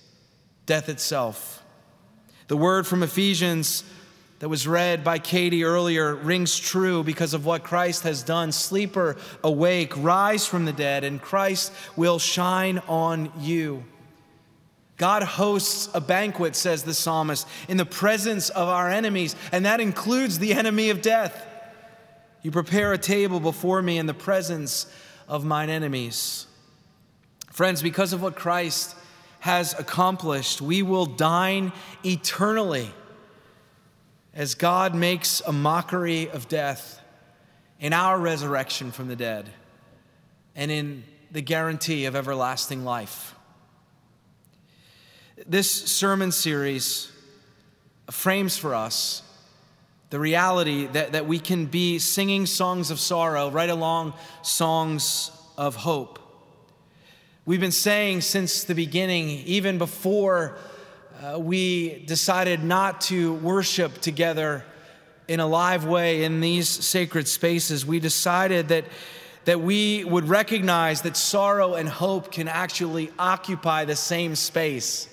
death 0.64 0.88
itself. 0.88 1.62
The 2.48 2.56
word 2.56 2.86
from 2.86 3.02
Ephesians 3.02 3.84
that 4.38 4.48
was 4.48 4.66
read 4.66 5.04
by 5.04 5.18
Katie 5.18 5.64
earlier 5.64 6.14
rings 6.14 6.58
true 6.58 7.02
because 7.02 7.34
of 7.34 7.46
what 7.46 7.62
Christ 7.62 8.02
has 8.04 8.22
done. 8.22 8.52
Sleeper, 8.52 9.16
awake, 9.44 9.92
rise 9.96 10.46
from 10.46 10.64
the 10.64 10.72
dead, 10.72 11.04
and 11.04 11.20
Christ 11.20 11.72
will 11.96 12.18
shine 12.18 12.78
on 12.88 13.32
you. 13.38 13.84
God 14.96 15.22
hosts 15.22 15.88
a 15.94 16.00
banquet, 16.00 16.54
says 16.54 16.82
the 16.82 16.94
psalmist, 16.94 17.48
in 17.68 17.76
the 17.76 17.86
presence 17.86 18.50
of 18.50 18.68
our 18.68 18.88
enemies, 18.88 19.34
and 19.50 19.64
that 19.64 19.80
includes 19.80 20.38
the 20.38 20.52
enemy 20.52 20.90
of 20.90 21.02
death. 21.02 21.46
You 22.42 22.50
prepare 22.50 22.92
a 22.92 22.98
table 22.98 23.40
before 23.40 23.82
me 23.82 23.98
in 23.98 24.06
the 24.06 24.14
presence 24.14 24.86
of 25.28 25.44
mine 25.44 25.70
enemies. 25.70 26.46
Friends, 27.50 27.82
because 27.82 28.12
of 28.12 28.22
what 28.22 28.36
Christ 28.36 28.94
has 29.40 29.78
accomplished, 29.78 30.60
we 30.60 30.82
will 30.82 31.06
dine 31.06 31.72
eternally 32.04 32.90
as 34.34 34.54
God 34.54 34.94
makes 34.94 35.40
a 35.46 35.52
mockery 35.52 36.30
of 36.30 36.48
death 36.48 37.00
in 37.80 37.92
our 37.92 38.18
resurrection 38.18 38.92
from 38.92 39.08
the 39.08 39.16
dead 39.16 39.50
and 40.54 40.70
in 40.70 41.04
the 41.30 41.40
guarantee 41.40 42.04
of 42.04 42.14
everlasting 42.14 42.84
life. 42.84 43.34
This 45.46 45.70
sermon 45.70 46.30
series 46.30 47.10
frames 48.10 48.58
for 48.58 48.74
us 48.74 49.22
the 50.10 50.18
reality 50.18 50.86
that, 50.88 51.12
that 51.12 51.26
we 51.26 51.38
can 51.38 51.64
be 51.64 51.98
singing 51.98 52.44
songs 52.44 52.90
of 52.90 53.00
sorrow 53.00 53.50
right 53.50 53.70
along 53.70 54.12
songs 54.42 55.30
of 55.56 55.74
hope. 55.74 56.18
We've 57.46 57.60
been 57.60 57.72
saying 57.72 58.20
since 58.20 58.64
the 58.64 58.74
beginning, 58.74 59.30
even 59.30 59.78
before 59.78 60.58
uh, 61.22 61.38
we 61.38 62.04
decided 62.04 62.62
not 62.62 63.00
to 63.02 63.32
worship 63.36 64.02
together 64.02 64.66
in 65.28 65.40
a 65.40 65.46
live 65.46 65.86
way 65.86 66.24
in 66.24 66.42
these 66.42 66.68
sacred 66.68 67.26
spaces, 67.26 67.86
we 67.86 68.00
decided 68.00 68.68
that, 68.68 68.84
that 69.46 69.62
we 69.62 70.04
would 70.04 70.28
recognize 70.28 71.00
that 71.02 71.16
sorrow 71.16 71.72
and 71.72 71.88
hope 71.88 72.30
can 72.30 72.48
actually 72.48 73.10
occupy 73.18 73.86
the 73.86 73.96
same 73.96 74.36
space. 74.36 75.08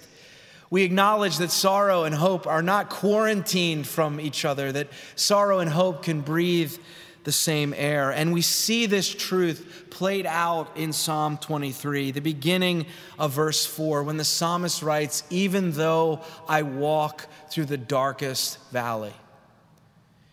We 0.69 0.83
acknowledge 0.83 1.37
that 1.37 1.51
sorrow 1.51 2.03
and 2.03 2.13
hope 2.13 2.45
are 2.45 2.61
not 2.61 2.89
quarantined 2.89 3.87
from 3.87 4.19
each 4.19 4.45
other, 4.45 4.71
that 4.71 4.87
sorrow 5.15 5.59
and 5.59 5.69
hope 5.69 6.03
can 6.03 6.21
breathe 6.21 6.75
the 7.23 7.31
same 7.31 7.73
air. 7.75 8.11
And 8.11 8.33
we 8.33 8.41
see 8.41 8.85
this 8.85 9.09
truth 9.09 9.87
played 9.89 10.25
out 10.25 10.77
in 10.77 10.93
Psalm 10.93 11.37
23, 11.37 12.11
the 12.11 12.21
beginning 12.21 12.85
of 13.17 13.31
verse 13.31 13.65
4, 13.65 14.03
when 14.03 14.17
the 14.17 14.23
psalmist 14.23 14.81
writes, 14.81 15.23
Even 15.29 15.71
though 15.71 16.21
I 16.47 16.61
walk 16.61 17.27
through 17.49 17.65
the 17.65 17.77
darkest 17.77 18.57
valley. 18.71 19.13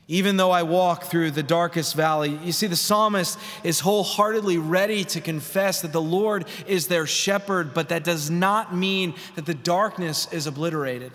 Even 0.09 0.37
though 0.37 0.53
I 0.53 0.63
walk 0.63 1.05
through 1.05 1.33
the 1.33 1.43
darkest 1.43 1.97
valley, 1.97 2.39
you 2.45 2.53
see, 2.53 2.69
the 2.69 2.77
psalmist 2.77 3.39
is 3.65 3.81
wholeheartedly 3.81 4.57
ready 4.57 5.03
to 5.05 5.21
confess 5.21 5.83
that 5.83 5.93
the 5.93 6.01
Lord 6.01 6.47
is 6.69 6.87
their 6.87 7.07
shepherd, 7.07 7.75
but 7.75 7.89
that 7.89 8.05
does 8.05 8.31
not 8.31 8.75
mean 8.75 9.15
that 9.35 9.47
the 9.47 9.55
darkness 9.55 10.33
is 10.33 10.47
obliterated. 10.47 11.11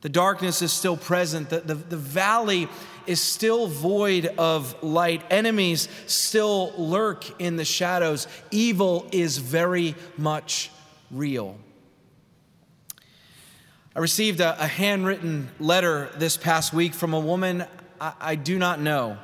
The 0.00 0.08
darkness 0.08 0.62
is 0.62 0.72
still 0.72 0.96
present. 0.96 1.48
The, 1.48 1.60
the, 1.60 1.74
the, 1.74 1.96
valley 1.96 2.68
is 3.06 3.20
still 3.20 3.66
void 3.66 4.26
of 4.36 4.82
light. 4.82 5.22
Enemies 5.30 5.88
still 6.06 6.72
lurk 6.76 7.40
in 7.40 7.56
the 7.56 7.64
shadows. 7.64 8.26
Evil 8.50 9.08
is 9.10 9.38
very 9.38 9.94
much 10.16 10.70
real. 11.10 11.56
I 13.96 13.98
received 14.00 14.40
a, 14.40 14.62
a 14.62 14.66
handwritten 14.66 15.48
letter 15.58 16.10
this 16.18 16.36
past 16.36 16.74
week 16.74 16.92
from 16.92 17.14
a 17.14 17.18
woman 17.18 17.64
I, 17.98 18.12
I 18.20 18.34
do 18.34 18.58
not 18.58 18.78
know. 18.78 19.16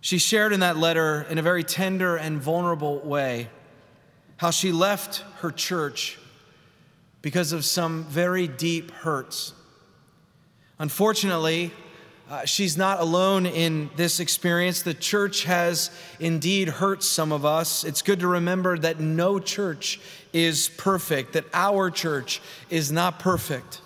She 0.00 0.18
shared 0.18 0.52
in 0.52 0.60
that 0.60 0.76
letter, 0.76 1.26
in 1.28 1.36
a 1.38 1.42
very 1.42 1.64
tender 1.64 2.14
and 2.14 2.40
vulnerable 2.40 3.00
way, 3.00 3.48
how 4.36 4.52
she 4.52 4.70
left 4.70 5.24
her 5.40 5.50
church 5.50 6.16
because 7.22 7.50
of 7.50 7.64
some 7.64 8.04
very 8.04 8.46
deep 8.46 8.92
hurts. 8.92 9.52
Unfortunately, 10.78 11.72
uh, 12.30 12.44
she's 12.46 12.76
not 12.76 13.00
alone 13.00 13.44
in 13.44 13.90
this 13.96 14.18
experience. 14.18 14.82
The 14.82 14.94
church 14.94 15.44
has 15.44 15.90
indeed 16.18 16.68
hurt 16.68 17.02
some 17.02 17.32
of 17.32 17.44
us. 17.44 17.84
It's 17.84 18.00
good 18.00 18.20
to 18.20 18.28
remember 18.28 18.78
that 18.78 18.98
no 18.98 19.38
church 19.38 20.00
is 20.32 20.70
perfect, 20.70 21.34
that 21.34 21.44
our 21.52 21.90
church 21.90 22.40
is 22.70 22.90
not 22.90 23.18
perfect, 23.18 23.82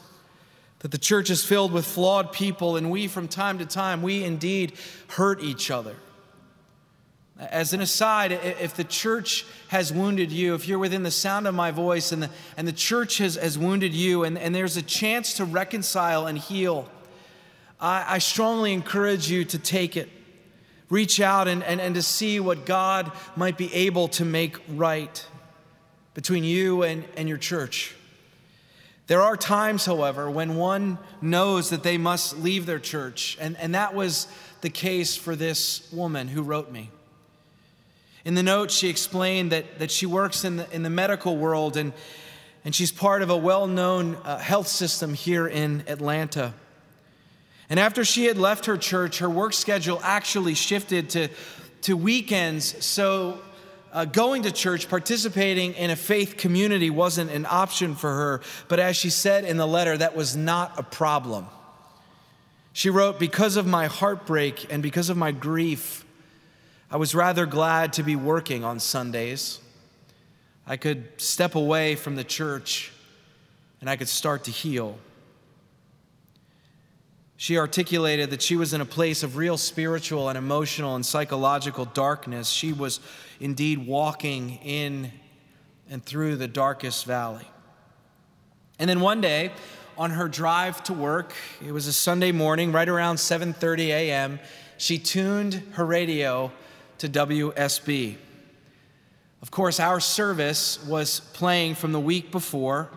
that 0.78 0.92
the 0.92 0.98
church 0.98 1.30
is 1.30 1.44
filled 1.44 1.72
with 1.72 1.84
flawed 1.84 2.32
people, 2.32 2.76
and 2.76 2.90
we, 2.90 3.08
from 3.08 3.26
time 3.26 3.58
to 3.58 3.66
time, 3.66 4.02
we 4.02 4.22
indeed 4.22 4.72
hurt 5.08 5.42
each 5.42 5.70
other. 5.70 5.96
As 7.40 7.72
an 7.72 7.80
aside, 7.80 8.32
if 8.32 8.74
the 8.74 8.84
church 8.84 9.46
has 9.68 9.92
wounded 9.92 10.32
you, 10.32 10.54
if 10.54 10.66
you're 10.66 10.78
within 10.78 11.02
the 11.02 11.10
sound 11.10 11.46
of 11.46 11.54
my 11.54 11.70
voice 11.70 12.10
and 12.12 12.22
the, 12.22 12.30
and 12.56 12.66
the 12.66 12.72
church 12.72 13.18
has, 13.18 13.36
has 13.36 13.56
wounded 13.56 13.94
you, 13.94 14.24
and, 14.24 14.38
and 14.38 14.54
there's 14.54 14.76
a 14.76 14.82
chance 14.82 15.34
to 15.34 15.44
reconcile 15.44 16.26
and 16.26 16.38
heal, 16.38 16.88
I, 17.80 18.14
I 18.14 18.18
strongly 18.18 18.72
encourage 18.72 19.30
you 19.30 19.44
to 19.46 19.58
take 19.58 19.96
it. 19.96 20.08
Reach 20.90 21.20
out 21.20 21.48
and, 21.48 21.62
and, 21.62 21.80
and 21.80 21.94
to 21.94 22.02
see 22.02 22.40
what 22.40 22.64
God 22.64 23.12
might 23.36 23.58
be 23.58 23.72
able 23.74 24.08
to 24.08 24.24
make 24.24 24.56
right 24.68 25.26
between 26.14 26.44
you 26.44 26.82
and, 26.82 27.04
and 27.16 27.28
your 27.28 27.38
church. 27.38 27.94
There 29.06 29.22
are 29.22 29.36
times, 29.36 29.86
however, 29.86 30.30
when 30.30 30.56
one 30.56 30.98
knows 31.22 31.70
that 31.70 31.82
they 31.82 31.96
must 31.96 32.38
leave 32.38 32.66
their 32.66 32.78
church, 32.78 33.38
and, 33.40 33.56
and 33.56 33.74
that 33.74 33.94
was 33.94 34.26
the 34.60 34.70
case 34.70 35.16
for 35.16 35.36
this 35.36 35.90
woman 35.92 36.28
who 36.28 36.42
wrote 36.42 36.70
me. 36.70 36.90
In 38.24 38.34
the 38.34 38.42
note, 38.42 38.70
she 38.70 38.88
explained 38.88 39.52
that, 39.52 39.78
that 39.78 39.90
she 39.90 40.04
works 40.04 40.44
in 40.44 40.56
the, 40.56 40.70
in 40.74 40.82
the 40.82 40.90
medical 40.90 41.36
world 41.36 41.76
and, 41.76 41.92
and 42.64 42.74
she's 42.74 42.92
part 42.92 43.22
of 43.22 43.30
a 43.30 43.36
well 43.36 43.66
known 43.66 44.16
uh, 44.16 44.36
health 44.38 44.68
system 44.68 45.14
here 45.14 45.46
in 45.46 45.84
Atlanta. 45.86 46.52
And 47.70 47.78
after 47.78 48.04
she 48.04 48.24
had 48.24 48.38
left 48.38 48.66
her 48.66 48.76
church, 48.76 49.18
her 49.18 49.28
work 49.28 49.52
schedule 49.52 50.00
actually 50.02 50.54
shifted 50.54 51.10
to, 51.10 51.28
to 51.82 51.96
weekends. 51.96 52.84
So 52.84 53.40
uh, 53.92 54.04
going 54.06 54.42
to 54.42 54.52
church, 54.52 54.88
participating 54.88 55.74
in 55.74 55.90
a 55.90 55.96
faith 55.96 56.36
community 56.36 56.90
wasn't 56.90 57.30
an 57.30 57.46
option 57.48 57.94
for 57.94 58.10
her. 58.10 58.40
But 58.68 58.80
as 58.80 58.96
she 58.96 59.10
said 59.10 59.44
in 59.44 59.56
the 59.56 59.66
letter, 59.66 59.96
that 59.96 60.16
was 60.16 60.36
not 60.36 60.78
a 60.78 60.82
problem. 60.82 61.46
She 62.72 62.90
wrote, 62.90 63.18
Because 63.18 63.56
of 63.56 63.66
my 63.66 63.86
heartbreak 63.86 64.72
and 64.72 64.82
because 64.82 65.10
of 65.10 65.16
my 65.16 65.32
grief, 65.32 66.04
I 66.90 66.96
was 66.96 67.14
rather 67.14 67.44
glad 67.44 67.94
to 67.94 68.02
be 68.02 68.16
working 68.16 68.64
on 68.64 68.80
Sundays. 68.80 69.60
I 70.66 70.76
could 70.76 71.08
step 71.16 71.54
away 71.54 71.96
from 71.96 72.16
the 72.16 72.24
church 72.24 72.92
and 73.80 73.90
I 73.90 73.96
could 73.96 74.08
start 74.08 74.44
to 74.44 74.50
heal. 74.50 74.98
She 77.40 77.56
articulated 77.56 78.30
that 78.30 78.42
she 78.42 78.56
was 78.56 78.74
in 78.74 78.80
a 78.80 78.84
place 78.84 79.22
of 79.22 79.36
real 79.36 79.56
spiritual 79.56 80.28
and 80.28 80.36
emotional 80.36 80.96
and 80.96 81.06
psychological 81.06 81.84
darkness. 81.84 82.48
She 82.48 82.72
was 82.72 82.98
indeed 83.38 83.86
walking 83.86 84.58
in 84.64 85.12
and 85.88 86.04
through 86.04 86.34
the 86.34 86.48
darkest 86.48 87.04
valley. 87.04 87.46
And 88.80 88.90
then 88.90 88.98
one 88.98 89.20
day, 89.20 89.52
on 89.96 90.10
her 90.10 90.26
drive 90.26 90.82
to 90.84 90.92
work, 90.92 91.32
it 91.64 91.70
was 91.70 91.86
a 91.86 91.92
Sunday 91.92 92.32
morning, 92.32 92.72
right 92.72 92.88
around 92.88 93.16
7:30 93.18 93.86
a.m., 93.86 94.40
she 94.76 94.98
tuned 94.98 95.62
her 95.74 95.86
radio 95.86 96.50
to 96.98 97.08
WSB. 97.08 98.16
Of 99.42 99.52
course, 99.52 99.78
our 99.78 100.00
service 100.00 100.84
was 100.88 101.20
playing 101.34 101.76
from 101.76 101.92
the 101.92 102.00
week 102.00 102.32
before, 102.32 102.90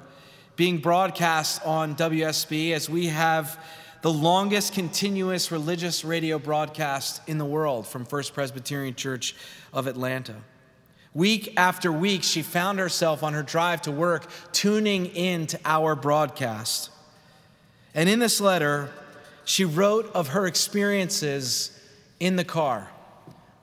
being 0.55 0.79
broadcast 0.79 1.63
on 1.63 1.95
WSB 1.95 2.71
as 2.71 2.89
we 2.89 3.05
have 3.05 3.59
the 4.01 4.11
longest 4.11 4.73
continuous 4.73 5.51
religious 5.51 6.03
radio 6.03 6.39
broadcast 6.39 7.21
in 7.27 7.37
the 7.37 7.45
world 7.45 7.85
from 7.85 8.03
First 8.03 8.33
Presbyterian 8.33 8.95
Church 8.95 9.35
of 9.71 9.85
Atlanta. 9.85 10.35
Week 11.13 11.53
after 11.55 11.91
week, 11.91 12.23
she 12.23 12.41
found 12.41 12.79
herself 12.79 13.21
on 13.21 13.33
her 13.33 13.43
drive 13.43 13.83
to 13.83 13.91
work 13.91 14.27
tuning 14.53 15.05
in 15.07 15.45
to 15.47 15.59
our 15.65 15.95
broadcast. 15.95 16.89
And 17.93 18.09
in 18.09 18.17
this 18.17 18.41
letter, 18.41 18.89
she 19.45 19.65
wrote 19.65 20.09
of 20.15 20.29
her 20.29 20.47
experiences 20.47 21.77
in 22.19 22.37
the 22.37 22.43
car, 22.43 22.89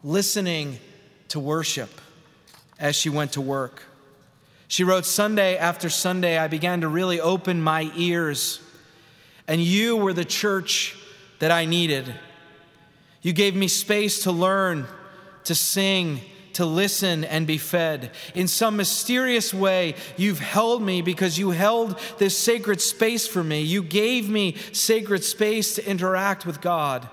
listening 0.05 0.79
to 1.29 1.41
worship 1.41 1.91
as 2.79 2.95
she 2.95 3.09
went 3.09 3.33
to 3.33 3.41
work. 3.41 3.83
She 4.69 4.85
wrote, 4.85 5.05
Sunday 5.05 5.57
after 5.57 5.89
Sunday, 5.89 6.39
I 6.39 6.47
began 6.47 6.83
to 6.83 6.89
really 6.89 7.21
open 7.21 7.61
my 7.61 7.91
ears 7.97 8.61
and 9.49 9.61
you 9.61 9.97
were 9.97 10.13
the 10.13 10.25
church 10.25 10.95
that 11.39 11.51
I 11.51 11.65
needed. 11.65 12.15
You 13.23 13.33
gave 13.33 13.57
me 13.57 13.67
space 13.67 14.23
to 14.25 14.33
learn, 14.33 14.87
to 15.45 15.55
sing, 15.55 16.21
to 16.53 16.67
listen, 16.67 17.25
and 17.25 17.47
be 17.47 17.59
fed. 17.59 18.11
In 18.35 18.47
some 18.47 18.77
mysterious 18.77 19.55
way, 19.55 19.95
you've 20.17 20.41
held 20.41 20.83
me 20.83 21.03
because 21.03 21.39
you 21.39 21.51
held 21.51 21.99
this 22.19 22.39
sacred 22.39 22.81
space 22.81 23.27
for 23.27 23.43
me. 23.43 23.63
You 23.63 23.83
gave 23.83 24.29
me 24.29 24.57
sacred 24.73 25.25
space 25.25 25.75
to 25.75 25.89
interact 25.89 26.47
with 26.47 26.61
God. 26.61 27.09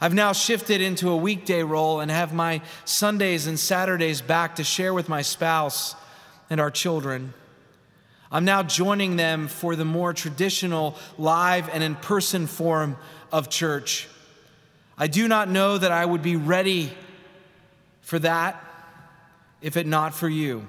I've 0.00 0.14
now 0.14 0.32
shifted 0.32 0.80
into 0.80 1.10
a 1.10 1.16
weekday 1.16 1.62
role 1.62 2.00
and 2.00 2.10
have 2.10 2.32
my 2.32 2.62
Sundays 2.84 3.46
and 3.46 3.58
Saturdays 3.58 4.20
back 4.20 4.56
to 4.56 4.64
share 4.64 4.94
with 4.94 5.08
my 5.08 5.22
spouse 5.22 5.94
and 6.50 6.60
our 6.60 6.70
children. 6.70 7.32
I'm 8.34 8.44
now 8.44 8.64
joining 8.64 9.14
them 9.14 9.46
for 9.46 9.76
the 9.76 9.84
more 9.84 10.12
traditional 10.12 10.96
live 11.18 11.68
and 11.68 11.84
in 11.84 11.94
person 11.94 12.48
form 12.48 12.96
of 13.30 13.48
church. 13.48 14.08
I 14.98 15.06
do 15.06 15.28
not 15.28 15.48
know 15.48 15.78
that 15.78 15.92
I 15.92 16.04
would 16.04 16.20
be 16.20 16.34
ready 16.34 16.92
for 18.00 18.18
that 18.18 18.60
if 19.62 19.76
it 19.76 19.86
not 19.86 20.16
for 20.16 20.28
you. 20.28 20.66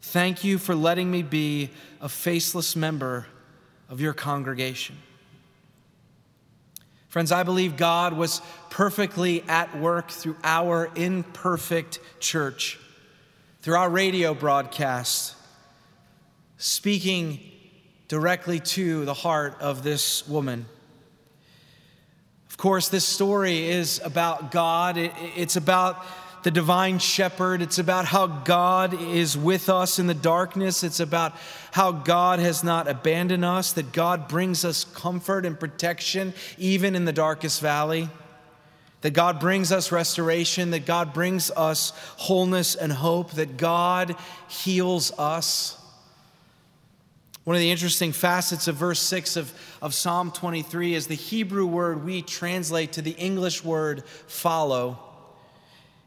Thank 0.00 0.42
you 0.42 0.56
for 0.56 0.74
letting 0.74 1.10
me 1.10 1.22
be 1.22 1.68
a 2.00 2.08
faceless 2.08 2.76
member 2.76 3.26
of 3.90 4.00
your 4.00 4.14
congregation. 4.14 4.96
Friends, 7.08 7.30
I 7.30 7.42
believe 7.42 7.76
God 7.76 8.14
was 8.14 8.40
perfectly 8.70 9.44
at 9.48 9.78
work 9.78 10.10
through 10.10 10.36
our 10.42 10.90
imperfect 10.96 12.00
church, 12.20 12.78
through 13.60 13.76
our 13.76 13.90
radio 13.90 14.32
broadcasts 14.32 15.36
speaking 16.62 17.40
directly 18.06 18.60
to 18.60 19.04
the 19.04 19.14
heart 19.14 19.56
of 19.60 19.82
this 19.82 20.28
woman. 20.28 20.64
Of 22.48 22.56
course, 22.56 22.88
this 22.88 23.04
story 23.04 23.68
is 23.68 24.00
about 24.04 24.52
God. 24.52 24.96
it's 24.96 25.56
about 25.56 26.06
the 26.44 26.52
divine 26.52 27.00
shepherd. 27.00 27.62
It's 27.62 27.80
about 27.80 28.04
how 28.04 28.28
God 28.28 28.94
is 28.94 29.36
with 29.36 29.68
us 29.68 29.98
in 29.98 30.06
the 30.06 30.14
darkness. 30.14 30.84
It's 30.84 31.00
about 31.00 31.34
how 31.72 31.90
God 31.90 32.38
has 32.38 32.62
not 32.62 32.86
abandoned 32.86 33.44
us, 33.44 33.72
that 33.72 33.92
God 33.92 34.28
brings 34.28 34.64
us 34.64 34.84
comfort 34.84 35.44
and 35.44 35.58
protection 35.58 36.32
even 36.58 36.94
in 36.94 37.06
the 37.06 37.12
darkest 37.12 37.60
valley. 37.60 38.08
that 39.02 39.10
God 39.10 39.40
brings 39.40 39.70
us 39.72 39.92
restoration, 39.92 40.70
that 40.70 40.86
God 40.86 41.12
brings 41.12 41.50
us 41.50 41.92
wholeness 42.16 42.76
and 42.76 42.92
hope, 42.92 43.32
that 43.32 43.56
God 43.56 44.16
heals 44.48 45.12
us. 45.18 45.76
One 47.44 47.56
of 47.56 47.60
the 47.60 47.72
interesting 47.72 48.12
facets 48.12 48.68
of 48.68 48.76
verse 48.76 49.00
6 49.00 49.36
of, 49.36 49.52
of 49.80 49.94
Psalm 49.94 50.30
23 50.30 50.94
is 50.94 51.08
the 51.08 51.16
Hebrew 51.16 51.66
word 51.66 52.04
we 52.04 52.22
translate 52.22 52.92
to 52.92 53.02
the 53.02 53.12
English 53.12 53.64
word 53.64 54.04
follow. 54.28 54.98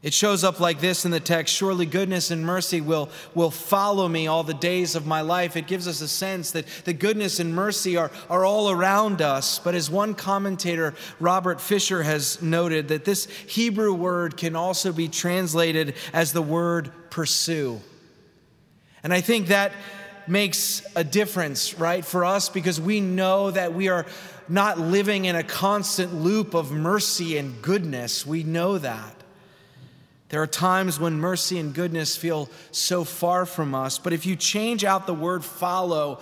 It 0.02 0.14
shows 0.14 0.46
up 0.46 0.62
like 0.62 0.80
this 0.80 1.04
in 1.04 1.12
the 1.12 1.20
text 1.20 1.54
Surely 1.54 1.86
goodness 1.86 2.32
and 2.32 2.46
mercy 2.46 2.80
will, 2.80 3.10
will 3.34 3.52
follow 3.52 4.08
me 4.08 4.28
all 4.28 4.44
the 4.44 4.54
days 4.54 4.96
of 4.96 5.06
my 5.06 5.22
life. 5.22 5.58
It 5.58 5.68
gives 5.68 5.90
us 5.90 6.00
a 6.00 6.08
sense 6.08 6.52
that 6.52 6.68
the 6.86 6.94
goodness 6.94 7.42
and 7.42 7.54
mercy 7.54 7.98
are, 7.98 8.12
are 8.30 8.46
all 8.46 8.70
around 8.70 9.22
us. 9.22 9.60
But 9.60 9.76
as 9.76 9.90
one 9.90 10.14
commentator, 10.14 10.94
Robert 11.20 11.60
Fisher, 11.60 12.04
has 12.04 12.42
noted, 12.42 12.90
that 12.90 13.04
this 13.04 13.26
Hebrew 13.26 13.94
word 13.94 14.38
can 14.38 14.56
also 14.56 14.94
be 14.94 15.10
translated 15.10 15.96
as 16.14 16.32
the 16.32 16.42
word 16.42 16.92
pursue. 17.10 17.82
And 19.04 19.12
I 19.12 19.22
think 19.22 19.48
that 19.48 19.74
makes 20.28 20.86
a 20.96 21.04
difference, 21.04 21.78
right, 21.80 22.04
for 22.04 22.26
us 22.26 22.50
because 22.50 22.80
we 22.80 23.00
know 23.00 23.52
that 23.52 23.74
we 23.74 23.88
are 23.90 24.06
not 24.48 24.80
living 24.80 25.26
in 25.26 25.36
a 25.36 25.44
constant 25.44 26.14
loop 26.14 26.54
of 26.54 26.72
mercy 26.72 27.38
and 27.38 27.62
goodness. 27.62 28.26
We 28.26 28.44
know 28.44 28.78
that. 28.78 29.16
There 30.30 30.42
are 30.42 30.48
times 30.48 31.00
when 31.00 31.20
mercy 31.20 31.60
and 31.60 31.74
goodness 31.74 32.18
feel 32.18 32.50
so 32.72 33.04
far 33.04 33.46
from 33.46 33.76
us, 33.76 34.00
but 34.00 34.14
if 34.14 34.26
you 34.26 34.36
change 34.36 34.84
out 34.84 35.08
the 35.08 35.14
word 35.14 35.46
follow 35.46 36.20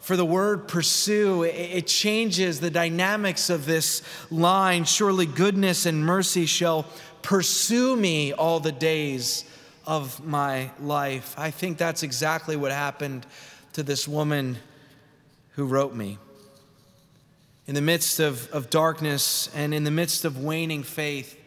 for 0.00 0.16
the 0.16 0.24
word 0.24 0.68
pursue, 0.68 1.42
it 1.42 1.86
changes 1.86 2.60
the 2.60 2.70
dynamics 2.70 3.50
of 3.50 3.66
this 3.66 4.02
line. 4.30 4.84
Surely 4.84 5.26
goodness 5.26 5.86
and 5.86 6.04
mercy 6.04 6.46
shall 6.46 6.86
pursue 7.22 7.96
me 7.96 8.32
all 8.32 8.60
the 8.60 8.72
days 8.72 9.44
of 9.88 10.22
my 10.22 10.70
life. 10.82 11.34
I 11.38 11.50
think 11.50 11.78
that's 11.78 12.02
exactly 12.02 12.56
what 12.56 12.70
happened 12.70 13.24
to 13.72 13.82
this 13.82 14.06
woman 14.06 14.58
who 15.52 15.64
wrote 15.64 15.94
me. 15.94 16.18
In 17.66 17.74
the 17.74 17.80
midst 17.80 18.20
of, 18.20 18.50
of 18.50 18.68
darkness 18.68 19.48
and 19.54 19.72
in 19.72 19.84
the 19.84 19.90
midst 19.90 20.26
of 20.26 20.44
waning 20.44 20.82
faith, 20.82 21.40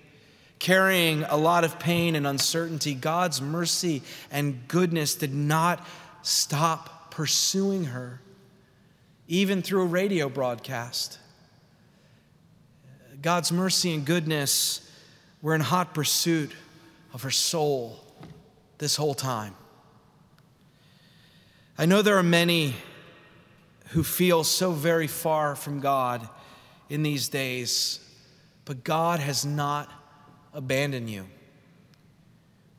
carrying 0.58 1.24
a 1.26 1.38
lot 1.38 1.64
of 1.64 1.78
pain 1.78 2.16
and 2.16 2.26
uncertainty, 2.26 2.96
God's 2.96 3.44
mercy 3.44 4.02
and 4.32 4.68
goodness 4.68 5.14
did 5.14 5.36
not 5.36 5.86
stop 6.24 7.12
pursuing 7.12 7.86
her, 7.86 8.22
even 9.28 9.62
through 9.62 9.84
a 9.84 9.88
radio 9.88 10.30
broadcast. 10.30 11.20
God's 13.22 13.52
mercy 13.52 13.94
and 13.94 14.04
goodness 14.04 14.82
were 15.44 15.54
in 15.54 15.62
hot 15.62 15.94
pursuit 15.94 16.54
of 17.14 17.22
her 17.22 17.30
soul 17.30 18.00
this 18.82 18.96
whole 18.96 19.14
time. 19.14 19.54
I 21.78 21.86
know 21.86 22.02
there 22.02 22.18
are 22.18 22.24
many 22.24 22.74
who 23.90 24.04
feel 24.04 24.44
so 24.44 24.72
very 24.72 25.06
far 25.06 25.56
from 25.56 25.82
God 25.82 26.28
in 26.90 27.04
these 27.04 27.30
days, 27.30 28.00
but 28.66 28.84
God 28.84 29.20
has 29.20 29.46
not 29.46 29.88
abandoned 30.52 31.12
you. 31.12 31.28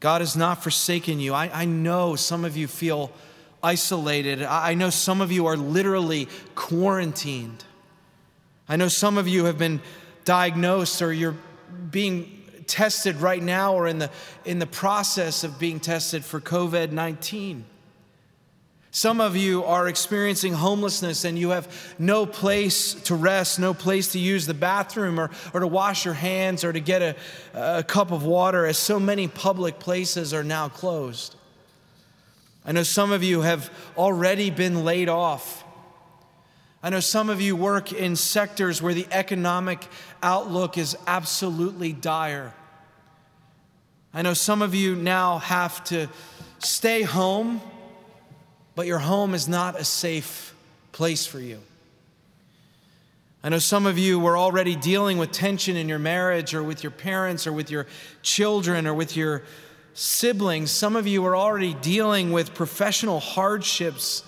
God 0.00 0.22
has 0.22 0.34
not 0.34 0.60
forsaken 0.60 1.20
you. 1.20 1.34
I, 1.34 1.62
I 1.62 1.64
know 1.66 2.16
some 2.16 2.44
of 2.44 2.56
you 2.56 2.66
feel 2.66 3.12
isolated. 3.62 4.42
I, 4.42 4.72
I 4.72 4.74
know 4.74 4.90
some 4.90 5.20
of 5.20 5.30
you 5.30 5.46
are 5.46 5.56
literally 5.56 6.26
quarantined. 6.56 7.62
I 8.68 8.74
know 8.74 8.88
some 8.88 9.18
of 9.18 9.28
you 9.28 9.44
have 9.44 9.56
been 9.56 9.80
diagnosed 10.24 11.00
or 11.00 11.12
you're 11.12 11.36
being 11.92 12.41
tested 12.66 13.16
right 13.16 13.42
now 13.42 13.74
or 13.74 13.86
in 13.86 13.98
the, 13.98 14.10
in 14.44 14.58
the 14.58 14.66
process 14.66 15.44
of 15.44 15.58
being 15.58 15.80
tested 15.80 16.24
for 16.24 16.40
COVID 16.40 16.92
19. 16.92 17.64
Some 18.94 19.22
of 19.22 19.36
you 19.36 19.64
are 19.64 19.88
experiencing 19.88 20.52
homelessness 20.52 21.24
and 21.24 21.38
you 21.38 21.48
have 21.50 21.94
no 21.98 22.26
place 22.26 22.92
to 23.04 23.14
rest, 23.14 23.58
no 23.58 23.72
place 23.72 24.12
to 24.12 24.18
use 24.18 24.44
the 24.44 24.52
bathroom 24.52 25.18
or, 25.18 25.30
or 25.54 25.60
to 25.60 25.66
wash 25.66 26.04
your 26.04 26.12
hands 26.12 26.62
or 26.62 26.74
to 26.74 26.80
get 26.80 27.00
a, 27.00 27.16
a 27.78 27.82
cup 27.82 28.10
of 28.10 28.22
water, 28.22 28.66
as 28.66 28.76
so 28.76 29.00
many 29.00 29.28
public 29.28 29.78
places 29.78 30.34
are 30.34 30.44
now 30.44 30.68
closed. 30.68 31.36
I 32.66 32.72
know 32.72 32.82
some 32.82 33.12
of 33.12 33.24
you 33.24 33.40
have 33.40 33.70
already 33.96 34.50
been 34.50 34.84
laid 34.84 35.08
off. 35.08 35.64
I 36.82 36.90
know 36.90 37.00
some 37.00 37.30
of 37.30 37.40
you 37.40 37.54
work 37.54 37.92
in 37.92 38.16
sectors 38.16 38.82
where 38.82 38.94
the 38.94 39.06
economic 39.10 39.86
outlook 40.22 40.76
is 40.76 40.96
absolutely 41.06 41.92
dire. 41.92 42.52
I 44.12 44.22
know 44.22 44.34
some 44.34 44.62
of 44.62 44.74
you 44.74 44.96
now 44.96 45.38
have 45.38 45.84
to 45.84 46.08
stay 46.58 47.02
home 47.02 47.60
but 48.74 48.86
your 48.86 48.98
home 48.98 49.34
is 49.34 49.48
not 49.48 49.78
a 49.78 49.84
safe 49.84 50.54
place 50.92 51.26
for 51.26 51.40
you. 51.40 51.60
I 53.44 53.48
know 53.48 53.58
some 53.58 53.86
of 53.86 53.98
you 53.98 54.20
were 54.20 54.38
already 54.38 54.76
dealing 54.76 55.18
with 55.18 55.32
tension 55.32 55.76
in 55.76 55.88
your 55.88 55.98
marriage 55.98 56.54
or 56.54 56.62
with 56.62 56.82
your 56.82 56.92
parents 56.92 57.46
or 57.46 57.52
with 57.52 57.70
your 57.70 57.86
children 58.22 58.86
or 58.86 58.94
with 58.94 59.16
your 59.16 59.42
siblings. 59.94 60.70
Some 60.70 60.94
of 60.94 61.06
you 61.06 61.24
are 61.26 61.36
already 61.36 61.74
dealing 61.74 62.30
with 62.32 62.54
professional 62.54 63.18
hardships, 63.18 64.22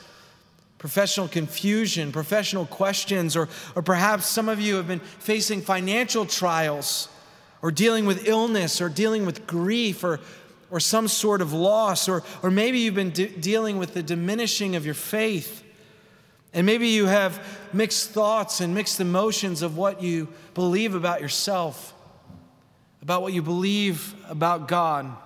professional 0.84 1.26
confusion, 1.26 2.12
professional 2.12 2.66
questions, 2.66 3.36
or, 3.36 3.48
or 3.74 3.80
perhaps 3.80 4.26
some 4.26 4.50
of 4.50 4.60
you 4.60 4.74
have 4.74 4.86
been 4.86 5.00
facing 5.00 5.62
financial 5.62 6.26
trials 6.26 7.08
or 7.62 7.70
dealing 7.70 8.04
with 8.04 8.28
illness 8.28 8.82
or 8.82 8.90
dealing 8.90 9.24
with 9.24 9.46
grief 9.46 10.04
or 10.04 10.20
or 10.70 10.78
some 10.78 11.08
sort 11.08 11.40
of 11.40 11.54
loss, 11.54 12.06
or, 12.06 12.22
or 12.42 12.50
maybe 12.50 12.80
you've 12.80 12.94
been 12.94 13.12
de- 13.12 13.28
dealing 13.28 13.78
with 13.78 13.94
the 13.94 14.02
diminishing 14.02 14.76
of 14.76 14.84
your 14.84 14.94
faith. 14.94 15.64
And 16.52 16.66
maybe 16.66 16.88
you 16.88 17.06
have 17.06 17.42
mixed 17.72 18.10
thoughts 18.10 18.60
and 18.60 18.74
mixed 18.74 19.00
emotions 19.00 19.62
of 19.62 19.78
what 19.78 20.02
you 20.02 20.28
believe 20.52 20.94
about 20.94 21.22
yourself, 21.22 21.94
about 23.00 23.22
what 23.22 23.32
you 23.32 23.40
believe 23.40 24.14
about 24.28 24.68
God. 24.68 25.16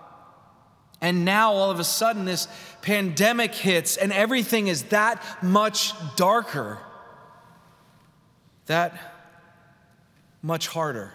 And 1.00 1.24
now 1.24 1.52
all 1.52 1.70
of 1.70 1.78
a 1.78 1.84
sudden, 1.84 2.24
this 2.24 2.48
pandemic 2.82 3.54
hits, 3.54 3.96
and 3.96 4.12
everything 4.12 4.66
is 4.66 4.84
that 4.84 5.22
much 5.42 5.92
darker, 6.16 6.78
that 8.66 8.98
much 10.42 10.68
harder. 10.68 11.12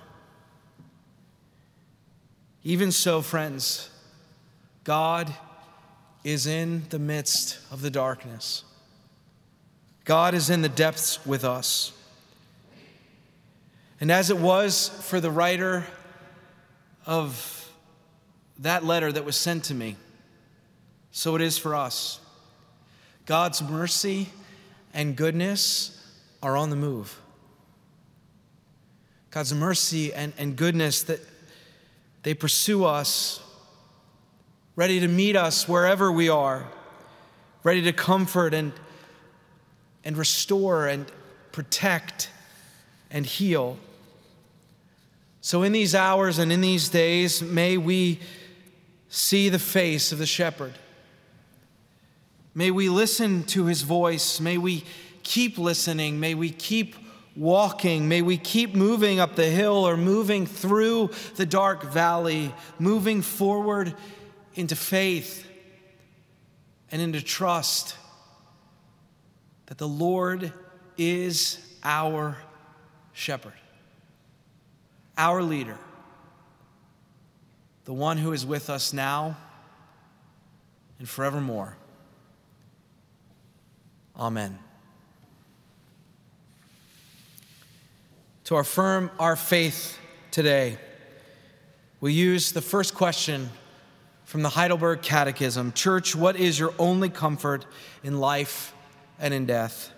Even 2.63 2.91
so, 2.91 3.22
friends, 3.22 3.89
God 4.86 5.34
is 6.24 6.48
in 6.48 6.84
the 6.89 7.00
midst 7.00 7.60
of 7.69 7.82
the 7.82 7.91
darkness. 7.91 8.63
God 10.06 10.34
is 10.34 10.50
in 10.50 10.62
the 10.62 10.69
depths 10.69 11.26
with 11.26 11.43
us. 11.43 11.91
And 14.00 14.12
as 14.12 14.30
it 14.30 14.38
was 14.38 14.89
for 14.89 15.19
the 15.19 15.32
writer 15.32 15.86
of 17.06 17.62
that 18.60 18.84
letter 18.84 19.12
that 19.12 19.26
was 19.26 19.36
sent 19.36 19.66
to 19.66 19.74
me, 19.74 19.98
so 21.12 21.36
it 21.36 21.42
is 21.42 21.58
for 21.58 21.76
us. 21.76 22.20
God's 23.26 23.62
mercy 23.62 24.30
and 24.94 25.16
goodness 25.16 26.00
are 26.42 26.58
on 26.58 26.70
the 26.70 26.76
move. 26.76 27.20
God's 29.32 29.54
mercy 29.54 30.13
and, 30.13 30.34
and 30.38 30.56
goodness 30.56 31.04
that 31.04 31.20
they 32.22 32.34
pursue 32.34 32.86
us 32.86 33.42
ready 34.76 35.00
to 35.00 35.08
meet 35.08 35.36
us 35.36 35.68
wherever 35.68 36.12
we 36.12 36.30
are, 36.30 36.68
ready 37.63 37.82
to 37.84 37.94
comfort 37.94 38.54
and, 38.54 38.74
and 40.04 40.18
restore 40.18 40.88
and 40.88 41.06
protect 41.52 42.30
and 43.10 43.26
heal. 43.26 43.78
So, 45.42 45.63
in 45.63 45.72
these 45.72 45.94
hours 45.94 46.39
and 46.39 46.52
in 46.52 46.62
these 46.62 46.89
days, 46.89 47.42
may 47.42 47.78
we 47.78 48.20
see 49.13 49.47
the 49.47 49.60
face 49.60 50.12
of 50.12 50.17
the 50.17 50.26
shepherd. 50.26 50.73
May 52.56 52.71
we 52.71 52.89
listen 52.89 53.43
to 53.43 53.65
his 53.65 53.84
voice. 53.84 54.39
May 54.39 54.58
we 54.58 54.86
keep 55.21 55.60
listening. 55.60 56.19
May 56.19 56.34
we 56.34 56.49
keep 56.49 56.95
walking. 57.36 58.10
May 58.10 58.23
we 58.23 58.38
keep 58.38 58.73
moving 58.73 59.19
up 59.19 59.36
the 59.36 59.45
hill 59.45 59.88
or 59.88 59.97
moving 59.97 60.47
through 60.47 61.12
the 61.36 61.45
dark 61.45 61.84
valley, 61.84 62.56
moving 62.80 63.21
forward 63.21 63.93
into 64.56 64.76
faith 64.76 65.47
and 66.91 66.99
into 66.99 67.21
trust 67.21 67.95
that 69.67 69.78
the 69.78 69.88
Lord 69.88 70.52
is 70.97 71.60
our 71.84 72.36
shepherd, 73.12 73.54
our 75.19 75.43
leader, 75.43 75.78
the 77.86 77.93
one 77.93 78.17
who 78.17 78.32
is 78.32 78.46
with 78.46 78.69
us 78.69 78.93
now 78.93 79.38
and 81.00 81.10
forevermore. 81.10 81.76
Amen. 84.17 84.58
To 88.46 88.58
affirm 88.58 89.12
our 89.19 89.36
faith 89.36 89.98
today, 90.32 90.78
we 92.00 92.13
use 92.13 92.52
the 92.52 92.62
first 92.62 92.93
question 92.93 93.50
from 94.26 94.41
the 94.41 94.50
Heidelberg 94.50 95.02
Catechism 95.02 95.74
Church, 95.74 96.15
what 96.15 96.36
is 96.36 96.58
your 96.58 96.74
only 96.80 97.10
comfort 97.10 97.65
in 98.04 98.19
life 98.19 98.74
and 99.19 99.34
in 99.34 99.46
death? 99.46 99.91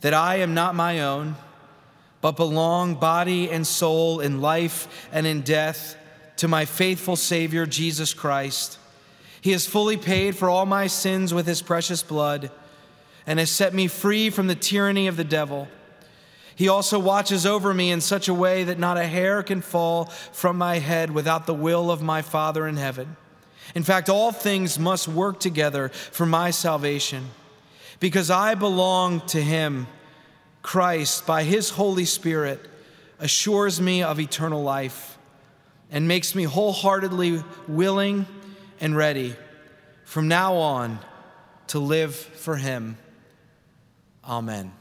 That 0.00 0.14
I 0.14 0.36
am 0.36 0.54
not 0.54 0.74
my 0.74 1.00
own, 1.00 1.36
but 2.20 2.36
belong 2.36 2.94
body 2.94 3.50
and 3.50 3.66
soul 3.66 4.20
in 4.20 4.40
life 4.40 5.08
and 5.12 5.26
in 5.26 5.42
death 5.42 5.96
to 6.36 6.48
my 6.48 6.64
faithful 6.64 7.16
Savior, 7.16 7.66
Jesus 7.66 8.12
Christ. 8.12 8.78
He 9.40 9.52
has 9.52 9.66
fully 9.66 9.96
paid 9.96 10.36
for 10.36 10.48
all 10.48 10.66
my 10.66 10.86
sins 10.86 11.34
with 11.34 11.46
his 11.46 11.62
precious 11.62 12.02
blood 12.02 12.50
and 13.26 13.38
has 13.38 13.50
set 13.50 13.74
me 13.74 13.88
free 13.88 14.30
from 14.30 14.46
the 14.46 14.54
tyranny 14.54 15.06
of 15.06 15.16
the 15.16 15.24
devil. 15.24 15.68
He 16.56 16.68
also 16.68 16.98
watches 16.98 17.44
over 17.44 17.74
me 17.74 17.90
in 17.90 18.00
such 18.00 18.28
a 18.28 18.34
way 18.34 18.64
that 18.64 18.78
not 18.78 18.96
a 18.96 19.06
hair 19.06 19.42
can 19.42 19.60
fall 19.60 20.06
from 20.32 20.56
my 20.56 20.78
head 20.78 21.10
without 21.10 21.46
the 21.46 21.54
will 21.54 21.90
of 21.90 22.02
my 22.02 22.22
Father 22.22 22.66
in 22.66 22.76
heaven. 22.76 23.16
In 23.74 23.82
fact, 23.82 24.08
all 24.08 24.30
things 24.30 24.78
must 24.78 25.08
work 25.08 25.40
together 25.40 25.88
for 25.88 26.26
my 26.26 26.50
salvation. 26.50 27.30
Because 27.98 28.30
I 28.30 28.54
belong 28.54 29.20
to 29.28 29.42
Him, 29.42 29.86
Christ, 30.62 31.26
by 31.26 31.42
His 31.42 31.70
Holy 31.70 32.04
Spirit, 32.04 32.60
assures 33.18 33.80
me 33.80 34.02
of 34.02 34.20
eternal 34.20 34.62
life 34.62 35.13
and 35.90 36.08
makes 36.08 36.34
me 36.34 36.44
wholeheartedly 36.44 37.42
willing 37.68 38.26
and 38.80 38.96
ready 38.96 39.36
from 40.04 40.28
now 40.28 40.56
on 40.56 40.98
to 41.68 41.78
live 41.78 42.14
for 42.14 42.56
Him. 42.56 42.96
Amen. 44.24 44.72